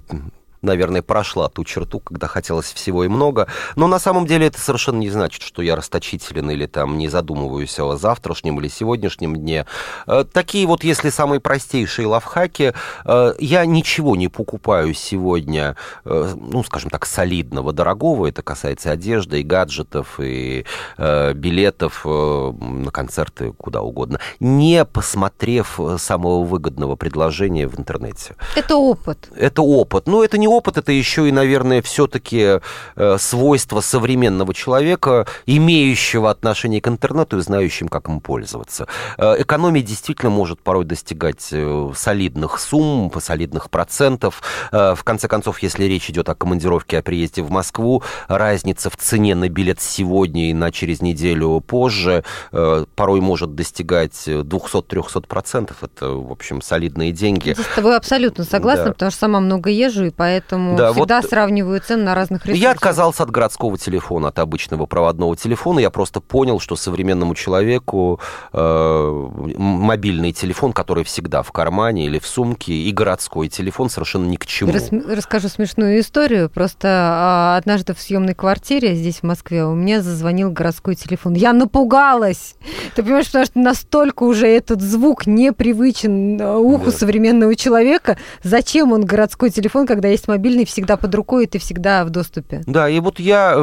наверное, 0.61 1.01
прошла 1.01 1.49
ту 1.49 1.63
черту, 1.63 1.99
когда 1.99 2.27
хотелось 2.27 2.71
всего 2.73 3.03
и 3.03 3.07
много. 3.07 3.47
Но 3.75 3.87
на 3.87 3.99
самом 3.99 4.25
деле 4.25 4.47
это 4.47 4.59
совершенно 4.59 4.99
не 4.99 5.09
значит, 5.09 5.41
что 5.41 5.61
я 5.61 5.75
расточителен 5.75 6.49
или 6.49 6.65
там 6.65 6.97
не 6.97 7.07
задумываюсь 7.07 7.79
о 7.79 7.95
завтрашнем 7.95 8.59
или 8.59 8.67
сегодняшнем 8.67 9.35
дне. 9.35 9.65
Э, 10.07 10.23
такие 10.31 10.67
вот, 10.67 10.83
если 10.83 11.09
самые 11.09 11.39
простейшие 11.39 12.07
лавхаки, 12.07 12.73
э, 13.05 13.33
я 13.39 13.65
ничего 13.65 14.15
не 14.15 14.27
покупаю 14.27 14.93
сегодня, 14.93 15.75
э, 16.05 16.33
ну, 16.35 16.63
скажем 16.63 16.89
так, 16.89 17.05
солидного, 17.05 17.73
дорогого. 17.73 18.27
Это 18.27 18.41
касается 18.41 18.91
одежды 18.91 19.41
и 19.41 19.43
гаджетов, 19.43 20.19
и 20.19 20.65
билетов 20.97 22.05
на 22.05 22.91
концерты 22.91 23.51
куда 23.53 23.81
угодно, 23.81 24.19
не 24.39 24.85
посмотрев 24.85 25.79
самого 25.97 26.43
выгодного 26.43 26.95
предложения 26.95 27.67
в 27.67 27.79
интернете. 27.79 28.35
Это 28.55 28.75
опыт. 28.75 29.29
Это 29.35 29.61
опыт. 29.61 30.07
Ну, 30.07 30.23
это 30.23 30.37
не 30.37 30.46
опыт, 30.47 30.77
это 30.77 30.91
еще 30.91 31.27
и, 31.27 31.31
наверное, 31.31 31.81
все-таки 31.81 32.59
э, 32.95 33.17
свойство 33.19 33.81
современного 33.81 34.53
человека, 34.53 35.27
имеющего 35.45 36.29
отношение 36.29 36.81
к 36.81 36.87
интернету 36.87 37.37
и 37.37 37.41
знающим, 37.41 37.87
как 37.87 38.07
им 38.09 38.19
пользоваться. 38.19 38.87
Э, 39.17 39.35
экономия 39.39 39.81
действительно 39.81 40.29
может 40.29 40.61
порой 40.61 40.85
достигать 40.85 41.47
э, 41.51 41.91
солидных 41.95 42.59
сумм, 42.59 43.11
солидных 43.19 43.69
процентов. 43.69 44.41
В 44.71 44.99
конце 45.03 45.27
концов, 45.27 45.59
если 45.59 45.85
речь 45.85 46.09
идет 46.09 46.29
о 46.29 46.35
командировке, 46.35 46.99
о 46.99 47.01
приезде 47.01 47.41
в 47.41 47.49
Москву, 47.49 48.03
разница 48.27 48.89
в 48.89 48.97
цене 48.97 49.35
на 49.35 49.49
билет 49.49 49.81
сегодня 49.81 50.49
и 50.49 50.53
на 50.53 50.71
через 50.71 51.01
неделю 51.01 51.59
позже 51.61 52.23
порой 52.51 53.21
может 53.21 53.55
достигать 53.55 54.27
200-300 54.27 55.27
процентов. 55.27 55.83
Это, 55.83 56.09
в 56.09 56.31
общем, 56.31 56.61
солидные 56.61 57.11
деньги. 57.11 57.53
Здесь 57.53 57.65
с 57.65 57.75
тобой 57.75 57.97
абсолютно 57.97 58.43
согласна, 58.43 58.85
да. 58.85 58.91
потому 58.93 59.11
что 59.11 59.19
сама 59.19 59.39
много 59.39 59.69
езжу, 59.69 60.05
и 60.05 60.11
поэтому 60.11 60.36
поэтому 60.37 60.77
да, 60.77 60.93
всегда 60.93 61.21
вот 61.21 61.29
сравниваю 61.29 61.81
цены 61.81 62.03
на 62.03 62.15
разных 62.15 62.45
ресурсах. 62.45 62.61
Я 62.61 62.71
отказался 62.71 63.23
от 63.23 63.31
городского 63.31 63.77
телефона, 63.77 64.29
от 64.29 64.39
обычного 64.39 64.85
проводного 64.85 65.35
телефона. 65.35 65.79
Я 65.79 65.89
просто 65.89 66.21
понял, 66.21 66.59
что 66.59 66.75
современному 66.75 67.35
человеку 67.35 68.19
э, 68.53 69.27
мобильный 69.57 70.31
телефон, 70.33 70.73
который 70.73 71.03
всегда 71.03 71.41
в 71.41 71.51
кармане 71.51 72.05
или 72.05 72.19
в 72.19 72.27
сумке, 72.27 72.73
и 72.73 72.91
городской 72.91 73.47
телефон 73.49 73.89
совершенно 73.89 74.25
ни 74.25 74.35
к 74.35 74.45
чему. 74.45 74.73
Рас, 74.73 74.89
расскажу 74.91 75.49
смешную 75.49 75.99
историю. 75.99 76.49
Просто 76.49 76.87
а, 76.87 77.57
однажды 77.57 77.93
в 77.93 77.99
съемной 77.99 78.35
квартире 78.35 78.95
здесь, 78.95 79.17
в 79.17 79.23
Москве, 79.23 79.65
у 79.65 79.73
меня 79.73 80.01
зазвонил 80.01 80.51
городской 80.51 80.95
телефон. 80.95 81.33
Я 81.33 81.53
напугалась! 81.53 82.55
Ты 82.95 83.03
понимаешь, 83.03 83.27
потому 83.27 83.45
что 83.45 83.59
настолько 83.59 84.23
уже 84.23 84.47
этот 84.47 84.81
звук 84.81 85.25
непривычен 85.25 86.39
э, 86.39 86.57
уху 86.57 86.85
да. 86.85 86.91
современного 86.91 87.55
человека. 87.55 88.17
Зачем 88.43 88.91
он 88.91 89.05
городской 89.05 89.49
телефон, 89.49 89.87
когда 89.87 90.07
есть 90.07 90.26
мобильный 90.27 90.65
всегда 90.65 90.97
под 90.97 91.13
рукой, 91.15 91.45
и 91.45 91.47
ты 91.47 91.59
всегда 91.59 92.05
в 92.05 92.09
доступе. 92.09 92.63
Да, 92.65 92.89
и 92.89 92.99
вот 92.99 93.19
я 93.19 93.55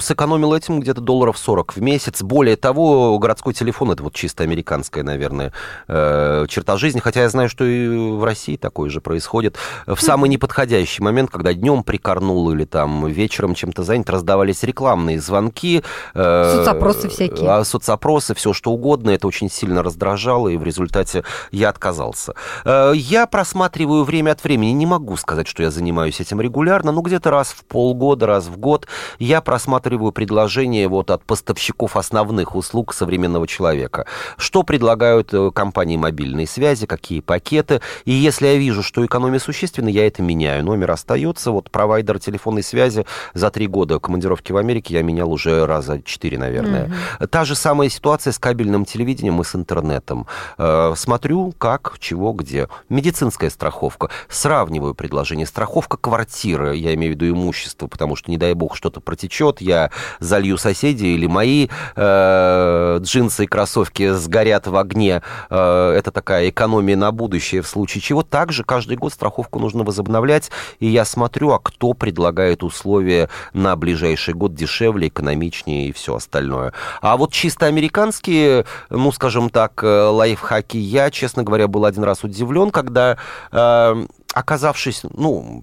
сэкономил 0.00 0.54
этим 0.54 0.80
где-то 0.80 1.00
долларов 1.00 1.38
40 1.38 1.76
в 1.76 1.80
месяц. 1.80 2.22
Более 2.22 2.56
того, 2.56 3.18
городской 3.18 3.54
телефон, 3.54 3.92
это 3.92 4.02
вот 4.02 4.14
чисто 4.14 4.42
американская, 4.44 5.04
наверное, 5.04 5.52
э, 5.86 6.46
черта 6.48 6.76
жизни, 6.76 7.00
хотя 7.00 7.22
я 7.22 7.28
знаю, 7.28 7.48
что 7.48 7.64
и 7.64 7.88
в 7.88 8.24
России 8.24 8.56
такое 8.56 8.90
же 8.90 9.00
происходит. 9.00 9.56
В 9.86 10.00
самый 10.00 10.28
неподходящий 10.28 11.02
момент, 11.02 11.30
когда 11.30 11.54
днем 11.54 11.82
прикорнул 11.82 12.50
или 12.50 12.64
там 12.64 13.06
вечером 13.06 13.54
чем-то 13.54 13.82
занят, 13.82 14.10
раздавались 14.10 14.62
рекламные 14.62 15.20
звонки. 15.20 15.82
Э, 16.14 16.54
соцопросы 16.56 17.08
всякие. 17.08 17.48
А, 17.48 17.64
соцопросы, 17.64 18.34
все 18.34 18.52
что 18.52 18.72
угодно. 18.72 19.10
Это 19.10 19.26
очень 19.26 19.50
сильно 19.50 19.82
раздражало, 19.82 20.48
и 20.48 20.56
в 20.56 20.64
результате 20.64 21.24
я 21.50 21.68
отказался. 21.68 22.34
Э, 22.64 22.92
я 22.94 23.26
просматриваю 23.26 24.04
время 24.04 24.32
от 24.32 24.42
времени, 24.44 24.70
не 24.72 24.86
могу 24.86 25.16
сказать, 25.16 25.46
что 25.46 25.62
я 25.62 25.70
занимаюсь 25.70 26.07
занимаюсь 26.08 26.20
этим 26.20 26.40
регулярно, 26.40 26.92
ну, 26.92 27.02
где-то 27.02 27.30
раз 27.30 27.48
в 27.48 27.64
полгода, 27.64 28.26
раз 28.26 28.46
в 28.46 28.56
год 28.56 28.86
я 29.18 29.40
просматриваю 29.40 30.12
предложения 30.12 30.88
вот 30.88 31.10
от 31.10 31.24
поставщиков 31.24 31.96
основных 31.96 32.54
услуг 32.54 32.94
современного 32.94 33.46
человека. 33.46 34.06
Что 34.36 34.62
предлагают 34.62 35.34
э, 35.34 35.50
компании 35.52 35.96
мобильной 35.96 36.46
связи, 36.46 36.86
какие 36.86 37.20
пакеты, 37.20 37.80
и 38.04 38.12
если 38.12 38.46
я 38.46 38.56
вижу, 38.56 38.82
что 38.82 39.04
экономия 39.04 39.38
существенна, 39.38 39.88
я 39.88 40.06
это 40.06 40.22
меняю. 40.22 40.64
Номер 40.64 40.90
остается, 40.92 41.50
вот 41.50 41.70
провайдер 41.70 42.18
телефонной 42.18 42.62
связи 42.62 43.04
за 43.34 43.50
три 43.50 43.66
года 43.66 43.98
командировки 43.98 44.52
в 44.52 44.56
Америке 44.56 44.94
я 44.94 45.02
менял 45.02 45.30
уже 45.30 45.66
раза 45.66 46.00
четыре, 46.02 46.38
наверное. 46.38 46.86
Mm-hmm. 46.86 47.26
Та 47.26 47.44
же 47.44 47.54
самая 47.54 47.88
ситуация 47.88 48.32
с 48.32 48.38
кабельным 48.38 48.84
телевидением 48.84 49.40
и 49.40 49.44
с 49.44 49.54
интернетом. 49.54 50.26
Э, 50.58 50.94
смотрю, 50.96 51.52
как, 51.58 51.96
чего, 51.98 52.32
где. 52.32 52.68
Медицинская 52.88 53.50
страховка. 53.50 54.10
Сравниваю 54.28 54.94
предложение. 54.94 55.46
Страховка 55.46 55.97
квартира, 56.00 56.72
я 56.72 56.94
имею 56.94 57.12
в 57.12 57.16
виду 57.16 57.28
имущество, 57.30 57.86
потому 57.86 58.16
что, 58.16 58.30
не 58.30 58.38
дай 58.38 58.54
бог, 58.54 58.76
что-то 58.76 59.00
протечет, 59.00 59.60
я 59.60 59.90
залью 60.20 60.58
соседей 60.58 61.14
или 61.14 61.26
мои 61.26 61.68
э, 61.96 62.98
джинсы 63.00 63.44
и 63.44 63.46
кроссовки 63.46 64.12
сгорят 64.12 64.66
в 64.66 64.76
огне. 64.76 65.22
Э, 65.50 65.92
это 65.96 66.10
такая 66.10 66.48
экономия 66.50 66.96
на 66.96 67.12
будущее 67.12 67.62
в 67.62 67.68
случае 67.68 68.00
чего. 68.02 68.22
Также 68.22 68.64
каждый 68.64 68.96
год 68.96 69.12
страховку 69.12 69.58
нужно 69.58 69.84
возобновлять, 69.84 70.50
и 70.80 70.86
я 70.86 71.04
смотрю, 71.04 71.50
а 71.50 71.58
кто 71.58 71.92
предлагает 71.92 72.62
условия 72.62 73.28
на 73.52 73.76
ближайший 73.76 74.34
год 74.34 74.54
дешевле, 74.54 75.08
экономичнее 75.08 75.88
и 75.88 75.92
все 75.92 76.14
остальное. 76.14 76.72
А 77.00 77.16
вот 77.16 77.32
чисто 77.32 77.66
американские, 77.66 78.64
ну, 78.90 79.12
скажем 79.12 79.50
так, 79.50 79.82
э, 79.82 79.86
лайфхаки, 79.86 80.76
я, 80.76 81.10
честно 81.10 81.42
говоря, 81.42 81.68
был 81.68 81.84
один 81.84 82.04
раз 82.04 82.24
удивлен, 82.24 82.70
когда, 82.70 83.16
э, 83.52 84.06
оказавшись, 84.38 85.04
ну, 85.14 85.62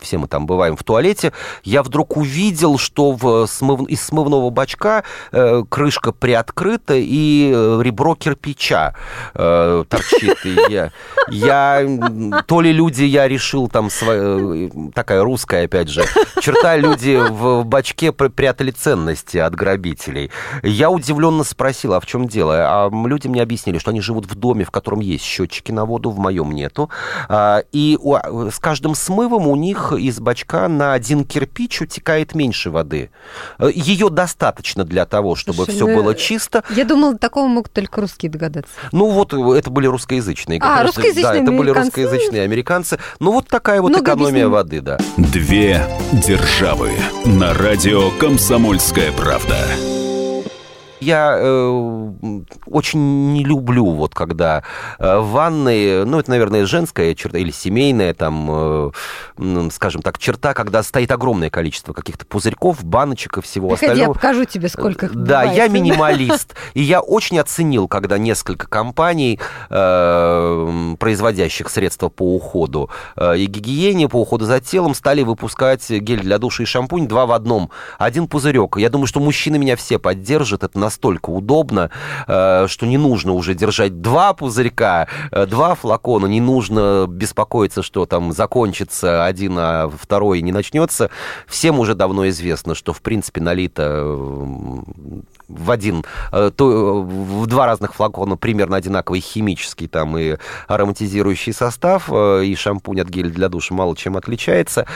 все 0.00 0.18
мы 0.18 0.28
там 0.28 0.46
бываем 0.46 0.76
в 0.76 0.84
туалете, 0.84 1.32
я 1.64 1.82
вдруг 1.82 2.16
увидел, 2.16 2.78
что 2.78 3.12
в 3.12 3.46
смыв... 3.46 3.88
из 3.88 4.02
смывного 4.02 4.50
бачка 4.50 5.04
э, 5.32 5.62
крышка 5.68 6.12
приоткрыта 6.12 6.94
и 6.96 7.50
э, 7.52 7.80
ребро 7.82 8.14
кирпича 8.14 8.94
э, 9.34 9.84
торчит. 9.88 10.38
И 10.44 10.56
я, 10.68 10.90
я, 11.28 11.86
то 12.46 12.60
ли 12.60 12.72
люди, 12.72 13.02
я 13.02 13.28
решил 13.28 13.68
там, 13.68 13.90
своя, 13.90 14.70
такая 14.94 15.22
русская, 15.22 15.64
опять 15.64 15.88
же, 15.88 16.04
черта, 16.40 16.76
люди 16.76 17.20
в 17.30 17.64
бачке 17.64 18.12
прятали 18.12 18.70
ценности 18.70 19.38
от 19.38 19.54
грабителей. 19.54 20.30
Я 20.62 20.90
удивленно 20.90 21.44
спросил, 21.44 21.94
а 21.94 22.00
в 22.00 22.06
чем 22.06 22.28
дело? 22.28 22.54
А 22.56 22.90
люди 23.06 23.28
мне 23.28 23.42
объяснили, 23.42 23.78
что 23.78 23.90
они 23.90 24.00
живут 24.00 24.26
в 24.26 24.34
доме, 24.34 24.64
в 24.64 24.70
котором 24.70 25.00
есть 25.00 25.24
счетчики 25.24 25.72
на 25.72 25.84
воду, 25.84 26.10
в 26.10 26.18
моем 26.18 26.52
нету. 26.52 26.90
А, 27.28 27.62
и 27.72 27.98
с 28.50 28.58
каждым 28.58 28.94
смывом 28.94 29.46
у 29.46 29.56
них 29.56 29.79
из 29.92 30.20
бачка 30.20 30.68
на 30.68 30.92
один 30.92 31.24
кирпич 31.24 31.80
утекает 31.82 32.34
меньше 32.34 32.70
воды. 32.70 33.10
Э, 33.58 33.70
Ее 33.72 34.10
достаточно 34.10 34.84
для 34.84 35.06
того, 35.06 35.34
чтобы 35.36 35.64
Слушай, 35.64 35.74
все 35.74 35.86
ну, 35.86 35.96
было 35.96 36.14
чисто. 36.14 36.62
Я 36.70 36.84
думала, 36.84 37.16
такого 37.18 37.46
могут 37.48 37.72
только 37.72 38.00
русские 38.00 38.30
догадаться. 38.30 38.72
Ну 38.92 39.10
вот, 39.10 39.32
это 39.32 39.70
были 39.70 39.86
русскоязычные. 39.86 40.60
А, 40.62 40.82
русскоязычные 40.82 41.22
Да, 41.22 41.34
это 41.36 41.52
были 41.52 41.70
русскоязычные 41.70 42.42
американцы. 42.42 42.98
Ну 43.18 43.32
вот 43.32 43.48
такая 43.48 43.80
вот 43.80 43.88
Много 43.90 44.12
экономия 44.12 44.46
объяснений. 44.46 44.50
воды, 44.50 44.80
да. 44.80 44.98
Две 45.16 45.84
державы 46.12 46.90
на 47.24 47.54
радио 47.54 48.10
«Комсомольская 48.18 49.12
правда». 49.12 49.56
Я 51.00 51.36
э, 51.38 52.40
очень 52.66 53.32
не 53.32 53.44
люблю, 53.44 53.86
вот 53.90 54.14
когда 54.14 54.62
э, 54.98 55.18
в 55.18 55.30
ванной, 55.30 56.04
ну, 56.04 56.18
это, 56.18 56.30
наверное, 56.30 56.66
женская 56.66 57.14
черта 57.14 57.38
или 57.38 57.50
семейная, 57.50 58.12
там, 58.14 58.92
э, 59.38 59.68
скажем 59.72 60.02
так, 60.02 60.18
черта, 60.18 60.54
когда 60.54 60.82
стоит 60.82 61.10
огромное 61.10 61.50
количество 61.50 61.92
каких-то 61.92 62.26
пузырьков, 62.26 62.84
баночек 62.84 63.38
и 63.38 63.40
всего 63.40 63.70
Приходи, 63.70 63.86
остального. 63.92 64.10
я 64.10 64.14
покажу 64.14 64.44
тебе, 64.44 64.68
сколько 64.68 65.06
их 65.06 65.14
Да, 65.14 65.40
бывает. 65.42 65.56
я 65.56 65.68
минималист. 65.68 66.54
И 66.74 66.82
я 66.82 67.00
очень 67.00 67.38
оценил, 67.38 67.88
когда 67.88 68.18
несколько 68.18 68.66
компаний, 68.66 69.38
э, 69.70 70.94
производящих 70.98 71.68
средства 71.70 72.08
по 72.08 72.34
уходу 72.34 72.90
э, 73.16 73.38
и 73.38 73.46
гигиене, 73.46 74.08
по 74.08 74.16
уходу 74.20 74.44
за 74.44 74.60
телом, 74.60 74.94
стали 74.94 75.22
выпускать 75.22 75.88
гель 75.90 76.20
для 76.20 76.38
душа 76.38 76.62
и 76.62 76.66
шампунь 76.66 77.08
два 77.08 77.26
в 77.26 77.32
одном. 77.32 77.70
Один 77.98 78.28
пузырек. 78.28 78.76
Я 78.76 78.90
думаю, 78.90 79.06
что 79.06 79.20
мужчины 79.20 79.58
меня 79.58 79.76
все 79.76 79.98
поддержат. 79.98 80.62
Это 80.64 80.78
настолько 80.90 81.30
удобно, 81.30 81.90
э, 82.26 82.66
что 82.66 82.84
не 82.84 82.98
нужно 82.98 83.32
уже 83.32 83.54
держать 83.54 84.02
два 84.02 84.32
пузырька, 84.34 85.06
э, 85.30 85.46
два 85.46 85.76
флакона, 85.76 86.26
не 86.26 86.40
нужно 86.40 87.06
беспокоиться, 87.08 87.82
что 87.84 88.06
там 88.06 88.32
закончится 88.32 89.24
один, 89.24 89.56
а 89.56 89.88
второй 89.88 90.42
не 90.42 90.50
начнется. 90.50 91.10
Всем 91.46 91.78
уже 91.78 91.94
давно 91.94 92.28
известно, 92.28 92.74
что, 92.74 92.92
в 92.92 93.02
принципе, 93.02 93.40
налито 93.40 93.82
э, 93.82 94.80
в 95.48 95.70
один, 95.70 96.04
то, 96.30 97.02
в 97.02 97.46
два 97.46 97.66
разных 97.66 97.94
флакона 97.94 98.36
примерно 98.36 98.76
одинаковый 98.76 99.20
химический 99.20 99.88
там 99.88 100.16
и 100.16 100.36
ароматизирующий 100.68 101.52
состав, 101.52 102.08
и 102.08 102.54
шампунь 102.56 103.00
от 103.00 103.08
геля 103.08 103.30
для 103.30 103.48
душа 103.48 103.74
мало 103.74 103.96
чем 103.96 104.16
отличается. 104.16 104.86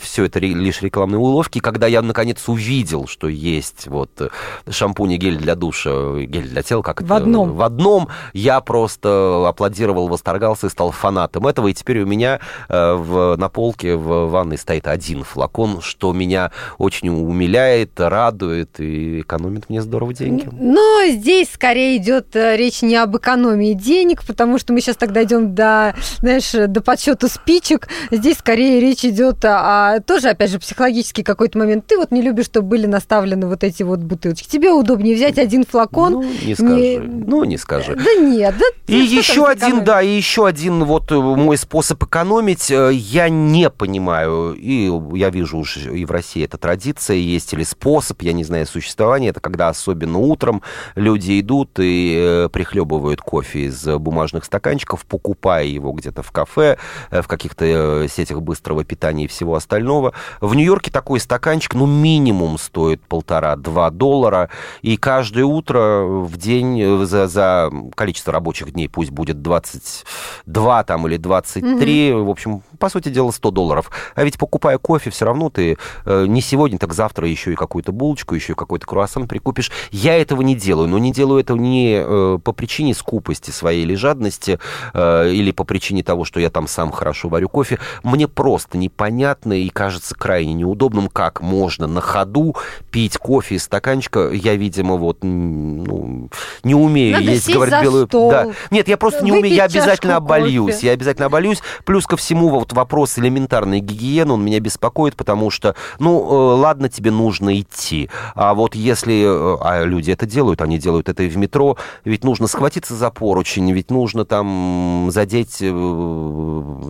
Все 0.00 0.24
это 0.24 0.38
лишь 0.38 0.82
рекламные 0.82 1.18
уловки. 1.18 1.60
Когда 1.60 1.86
я, 1.86 2.02
наконец, 2.02 2.46
увидел, 2.46 3.06
что 3.06 3.28
есть 3.28 3.86
вот 3.86 4.30
шампунь 4.68 5.12
и 5.12 5.16
гель 5.26 5.38
для 5.38 5.54
душа, 5.54 5.90
гель 6.20 6.48
для 6.48 6.62
тела, 6.62 6.82
как 6.82 7.02
в 7.02 7.04
это? 7.04 7.16
одном. 7.16 7.52
В 7.52 7.62
одном. 7.62 8.08
Я 8.32 8.60
просто 8.60 9.44
аплодировал, 9.48 10.08
восторгался 10.08 10.66
и 10.66 10.70
стал 10.70 10.90
фанатом 10.92 11.46
этого. 11.46 11.68
И 11.68 11.74
теперь 11.74 12.00
у 12.00 12.06
меня 12.06 12.40
э, 12.68 12.94
в, 12.94 13.36
на 13.36 13.48
полке 13.48 13.96
в 13.96 14.28
ванной 14.28 14.58
стоит 14.58 14.86
один 14.86 15.24
флакон, 15.24 15.80
что 15.80 16.12
меня 16.12 16.52
очень 16.78 17.08
умиляет, 17.08 17.98
радует 17.98 18.78
и 18.78 19.20
экономит 19.20 19.68
мне 19.68 19.82
здорово 19.82 20.14
деньги. 20.14 20.48
Но 20.52 21.06
здесь 21.08 21.50
скорее 21.52 21.96
идет 21.96 22.36
э, 22.36 22.56
речь 22.56 22.82
не 22.82 22.96
об 22.96 23.16
экономии 23.16 23.72
денег, 23.72 24.24
потому 24.24 24.58
что 24.58 24.72
мы 24.72 24.80
сейчас 24.80 24.96
тогда 24.96 25.24
идем 25.24 25.54
до, 25.54 25.94
знаешь, 26.20 26.52
до 26.52 26.80
подсчета 26.80 27.28
спичек. 27.28 27.88
Здесь 28.10 28.38
скорее 28.38 28.80
речь 28.80 29.04
идет 29.04 29.44
о, 29.44 29.98
тоже, 30.06 30.28
опять 30.28 30.50
же, 30.50 30.58
психологический 30.58 31.22
какой-то 31.22 31.58
момент. 31.58 31.86
Ты 31.86 31.96
вот 31.96 32.12
не 32.12 32.22
любишь, 32.22 32.46
чтобы 32.46 32.68
были 32.68 32.86
наставлены 32.86 33.48
вот 33.48 33.64
эти 33.64 33.82
вот 33.82 34.00
бутылочки. 34.00 34.48
Тебе 34.48 34.70
удобнее 34.70 35.15
взять 35.16 35.38
один 35.38 35.64
флакон. 35.64 36.12
Ну, 36.12 36.22
не 36.22 36.54
скажи. 36.54 36.74
Не... 36.74 36.98
Ну, 36.98 37.44
не 37.44 37.56
скажи. 37.56 37.96
Да 37.96 38.14
нет, 38.14 38.54
да. 38.58 38.66
И 38.86 38.96
еще 38.96 39.46
один, 39.46 39.82
да, 39.84 40.00
и 40.00 40.08
еще 40.08 40.46
один 40.46 40.84
вот 40.84 41.10
э, 41.10 41.16
мой 41.16 41.56
способ 41.56 42.02
экономить. 42.04 42.70
Э, 42.70 42.90
я 42.92 43.28
не 43.28 43.68
понимаю, 43.68 44.54
и 44.54 44.90
я 45.18 45.30
вижу 45.30 45.58
уже 45.58 45.96
и 45.96 46.04
в 46.04 46.10
России 46.10 46.44
эта 46.44 46.56
традиция 46.56 47.16
есть, 47.16 47.52
или 47.52 47.64
способ, 47.64 48.22
я 48.22 48.32
не 48.32 48.44
знаю, 48.44 48.66
существования. 48.66 49.30
Это 49.30 49.40
когда 49.40 49.68
особенно 49.68 50.18
утром 50.18 50.62
люди 50.94 51.40
идут 51.40 51.78
и 51.78 52.16
э, 52.16 52.48
прихлебывают 52.52 53.20
кофе 53.20 53.66
из 53.66 53.84
бумажных 53.84 54.44
стаканчиков, 54.44 55.04
покупая 55.04 55.64
его 55.64 55.92
где-то 55.92 56.22
в 56.22 56.30
кафе, 56.30 56.78
в 57.10 57.26
каких-то 57.26 58.06
сетях 58.08 58.40
быстрого 58.40 58.84
питания 58.84 59.24
и 59.24 59.28
всего 59.28 59.54
остального. 59.56 60.12
В 60.40 60.54
Нью-Йорке 60.54 60.90
такой 60.90 61.20
стаканчик, 61.20 61.74
ну, 61.74 61.86
минимум 61.86 62.58
стоит 62.58 63.00
полтора-два 63.02 63.90
доллара. 63.90 64.48
И 64.82 64.96
каждое 65.06 65.44
утро 65.44 66.02
в 66.02 66.36
день 66.36 66.80
э, 66.82 67.04
за, 67.04 67.28
за 67.28 67.70
количество 67.94 68.32
рабочих 68.32 68.72
дней, 68.72 68.88
пусть 68.88 69.12
будет 69.12 69.40
22 69.40 70.82
там 70.82 71.06
или 71.06 71.16
23, 71.16 72.12
угу. 72.12 72.24
в 72.24 72.30
общем, 72.30 72.62
по 72.80 72.88
сути 72.88 73.10
дела 73.10 73.30
100 73.30 73.52
долларов. 73.52 73.92
А 74.16 74.24
ведь 74.24 74.36
покупая 74.36 74.78
кофе, 74.78 75.10
все 75.10 75.24
равно 75.24 75.48
ты 75.48 75.78
э, 76.06 76.26
не 76.26 76.40
сегодня, 76.40 76.76
так 76.76 76.92
завтра 76.92 77.28
еще 77.28 77.52
и 77.52 77.54
какую-то 77.54 77.92
булочку, 77.92 78.34
еще 78.34 78.54
и 78.54 78.56
какой-то 78.56 78.84
круассан 78.84 79.28
прикупишь. 79.28 79.70
Я 79.92 80.20
этого 80.20 80.42
не 80.42 80.56
делаю, 80.56 80.88
но 80.88 80.98
не 80.98 81.12
делаю 81.12 81.38
этого 81.38 81.56
не 81.56 82.00
э, 82.00 82.38
по 82.42 82.50
причине 82.50 82.92
скупости 82.92 83.52
своей 83.52 83.84
или 83.84 83.94
жадности, 83.94 84.58
э, 84.92 85.30
или 85.30 85.52
по 85.52 85.62
причине 85.62 86.02
того, 86.02 86.24
что 86.24 86.40
я 86.40 86.50
там 86.50 86.66
сам 86.66 86.90
хорошо 86.90 87.28
варю 87.28 87.48
кофе. 87.48 87.78
Мне 88.02 88.26
просто 88.26 88.76
непонятно 88.76 89.52
и 89.52 89.68
кажется 89.68 90.16
крайне 90.16 90.52
неудобным, 90.54 91.06
как 91.06 91.42
можно 91.42 91.86
на 91.86 92.00
ходу 92.00 92.56
пить 92.90 93.18
кофе 93.18 93.54
из 93.54 93.62
стаканчика. 93.62 94.30
Я, 94.32 94.56
видимо, 94.56 94.95
вот 94.96 95.18
ну, 95.22 96.28
не 96.62 96.74
умею 96.74 97.18
Надо 97.18 97.30
есть, 97.30 97.52
говорит 97.52 97.74
белую. 97.82 98.06
Стол, 98.06 98.30
да. 98.30 98.48
Нет, 98.70 98.88
я 98.88 98.96
просто 98.96 99.24
не 99.24 99.32
умею, 99.32 99.54
я 99.54 99.64
обязательно 99.64 100.16
обольюсь. 100.16 100.76
Кофе. 100.76 100.86
Я 100.88 100.92
обязательно 100.92 101.26
обольюсь. 101.26 101.62
Плюс 101.84 102.06
ко 102.06 102.16
всему, 102.16 102.48
вот 102.48 102.72
вопрос 102.72 103.18
элементарной 103.18 103.80
гигиены, 103.80 104.32
он 104.32 104.44
меня 104.44 104.60
беспокоит, 104.60 105.16
потому 105.16 105.50
что, 105.50 105.74
ну, 105.98 106.20
э, 106.20 106.56
ладно, 106.56 106.88
тебе 106.88 107.10
нужно 107.10 107.58
идти. 107.60 108.10
А 108.34 108.54
вот 108.54 108.74
если, 108.74 109.24
э, 109.24 109.58
а 109.60 109.84
люди 109.84 110.10
это 110.10 110.26
делают, 110.26 110.60
они 110.62 110.78
делают 110.78 111.08
это 111.08 111.22
и 111.22 111.28
в 111.28 111.36
метро, 111.36 111.76
ведь 112.04 112.24
нужно 112.24 112.46
схватиться 112.46 112.94
за 112.94 113.10
поручень, 113.10 113.72
ведь 113.72 113.90
нужно 113.90 114.24
там 114.24 115.08
задеть 115.10 115.58
э, 115.60 115.72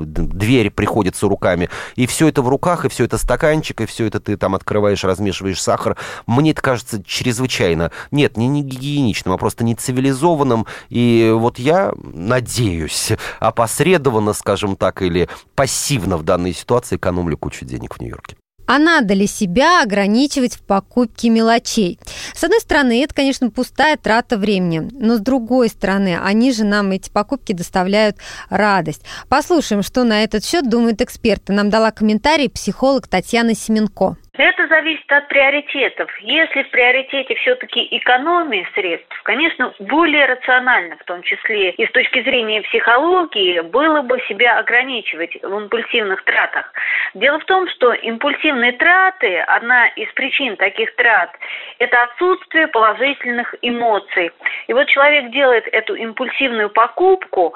дверь 0.07 0.71
приходится 0.71 1.29
руками. 1.29 1.69
И 1.97 2.07
все 2.07 2.29
это 2.29 2.43
в 2.43 2.49
руках, 2.49 2.85
и 2.85 2.89
все 2.89 3.05
это 3.05 3.19
стаканчик, 3.19 3.81
и 3.81 3.87
все 3.87 4.07
это 4.07 4.21
ты 4.21 4.37
там 4.37 4.55
открываешь, 4.55 5.05
размешиваешь 5.05 5.61
сахар. 5.61 5.97
Мне 6.27 6.53
это 6.53 6.63
кажется 6.63 7.03
чрезвычайно, 7.05 7.91
нет, 8.11 8.37
не, 8.37 8.49
не 8.49 8.63
гигиеничным, 8.63 9.35
а 9.35 9.39
просто 9.39 9.65
не 9.65 9.75
цивилизованным. 9.75 10.67
И 10.89 11.33
вот 11.35 11.59
я 11.59 11.93
надеюсь, 11.97 13.13
опосредованно, 13.41 14.33
скажем 14.33 14.77
так, 14.77 15.03
или 15.03 15.29
пассивно 15.55 16.17
в 16.17 16.23
данной 16.23 16.53
ситуации 16.53 16.97
экономлю 16.97 17.37
кучу 17.39 17.65
денег 17.65 17.97
в 17.97 18.01
Нью-Йорке. 18.01 18.37
А 18.67 18.79
надо 18.79 19.15
ли 19.15 19.27
себя 19.29 19.83
ограничивать 19.83 20.57
в 20.57 20.63
покупке 20.63 21.31
мелочей? 21.31 22.01
С 22.35 22.43
одной 22.43 22.61
стороны, 22.61 23.03
это, 23.03 23.15
конечно, 23.15 23.49
пустая 23.51 23.97
трата 23.97 24.37
времени, 24.37 24.91
но 24.93 25.17
с 25.17 25.21
другой 25.21 25.69
стороны, 25.69 26.19
они 26.21 26.53
же 26.53 26.65
нам 26.65 26.91
эти 26.91 27.09
покупки 27.09 27.53
доставляют 27.53 28.17
радость. 28.51 29.03
Послушаем, 29.29 29.85
что 29.85 30.03
на 30.03 30.25
этот 30.25 30.45
счет 30.45 30.69
думают 30.69 31.01
эксперты. 31.01 31.53
Нам 31.53 31.71
дала 31.71 31.93
комментарий 31.93 32.51
психолог 32.51 33.07
Татьяна 33.07 33.55
Семенко. 33.55 34.17
Это 34.39 34.67
зависит 34.67 35.11
от 35.11 35.29
приоритетов. 35.29 36.11
Если 36.21 36.63
в 36.63 36.71
приоритете 36.71 37.35
все-таки 37.37 37.89
экономия 37.91 38.69
средств, 38.75 39.23
конечно, 39.23 39.73
более 39.79 40.27
рационально, 40.27 40.97
в 40.97 41.05
том 41.05 41.23
числе 41.23 41.71
и 41.71 41.87
с 41.87 41.91
точки 41.93 42.23
зрения 42.23 42.61
психологии, 42.63 43.61
было 43.61 44.03
бы 44.03 44.21
себя 44.29 44.59
ограничивать 44.59 45.43
в 45.43 45.59
импульсивных 45.59 46.23
тратах. 46.25 46.71
Дело 47.15 47.39
в 47.39 47.45
том, 47.47 47.67
что 47.69 47.93
импульсивные 47.93 48.73
траты, 48.73 49.39
одна 49.39 49.89
из 49.89 50.13
причин 50.13 50.57
таких 50.57 50.95
трат, 50.97 51.31
это 51.79 52.03
отсутствие 52.03 52.67
положительных 52.67 53.55
эмоций. 53.63 54.31
И 54.67 54.73
вот 54.75 54.87
человек 54.89 55.31
делает 55.31 55.67
эту 55.73 55.95
импульсивную 55.95 56.69
покупку, 56.69 57.55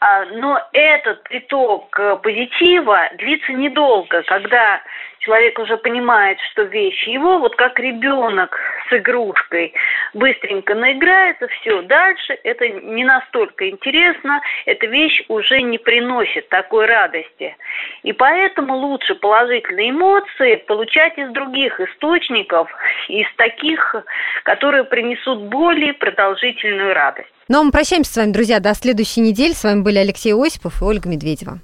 а, 0.00 0.24
но 0.26 0.60
этот 0.72 1.22
приток 1.24 2.00
позитива 2.22 3.10
длится 3.18 3.52
недолго, 3.52 4.22
когда 4.22 4.80
человек 5.22 5.58
уже 5.58 5.76
понимает, 5.76 6.38
что 6.50 6.62
вещь 6.62 7.06
его, 7.06 7.38
вот 7.38 7.56
как 7.56 7.78
ребенок 7.78 8.58
с 8.88 8.92
игрушкой, 8.92 9.72
быстренько 10.14 10.74
наиграется, 10.74 11.46
все, 11.48 11.82
дальше 11.82 12.38
это 12.44 12.68
не 12.68 13.04
настолько 13.04 13.68
интересно, 13.68 14.40
эта 14.66 14.86
вещь 14.86 15.22
уже 15.28 15.62
не 15.62 15.78
приносит 15.78 16.48
такой 16.48 16.86
радости. 16.86 17.56
И 18.02 18.12
поэтому 18.12 18.76
лучше 18.76 19.14
положительные 19.14 19.90
эмоции 19.90 20.56
получать 20.66 21.16
из 21.16 21.30
других 21.30 21.80
источников, 21.80 22.68
из 23.08 23.26
таких, 23.36 23.94
которые 24.42 24.84
принесут 24.84 25.42
более 25.44 25.94
продолжительную 25.94 26.94
радость. 26.94 27.28
Ну 27.48 27.60
а 27.60 27.62
мы 27.64 27.70
прощаемся 27.70 28.12
с 28.12 28.16
вами, 28.16 28.32
друзья, 28.32 28.60
до 28.60 28.74
следующей 28.74 29.20
недели. 29.20 29.52
С 29.52 29.64
вами 29.64 29.82
были 29.82 29.98
Алексей 29.98 30.34
Осипов 30.34 30.80
и 30.80 30.84
Ольга 30.84 31.08
Медведева. 31.08 31.58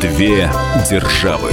Две 0.00 0.50
державы. 0.88 1.52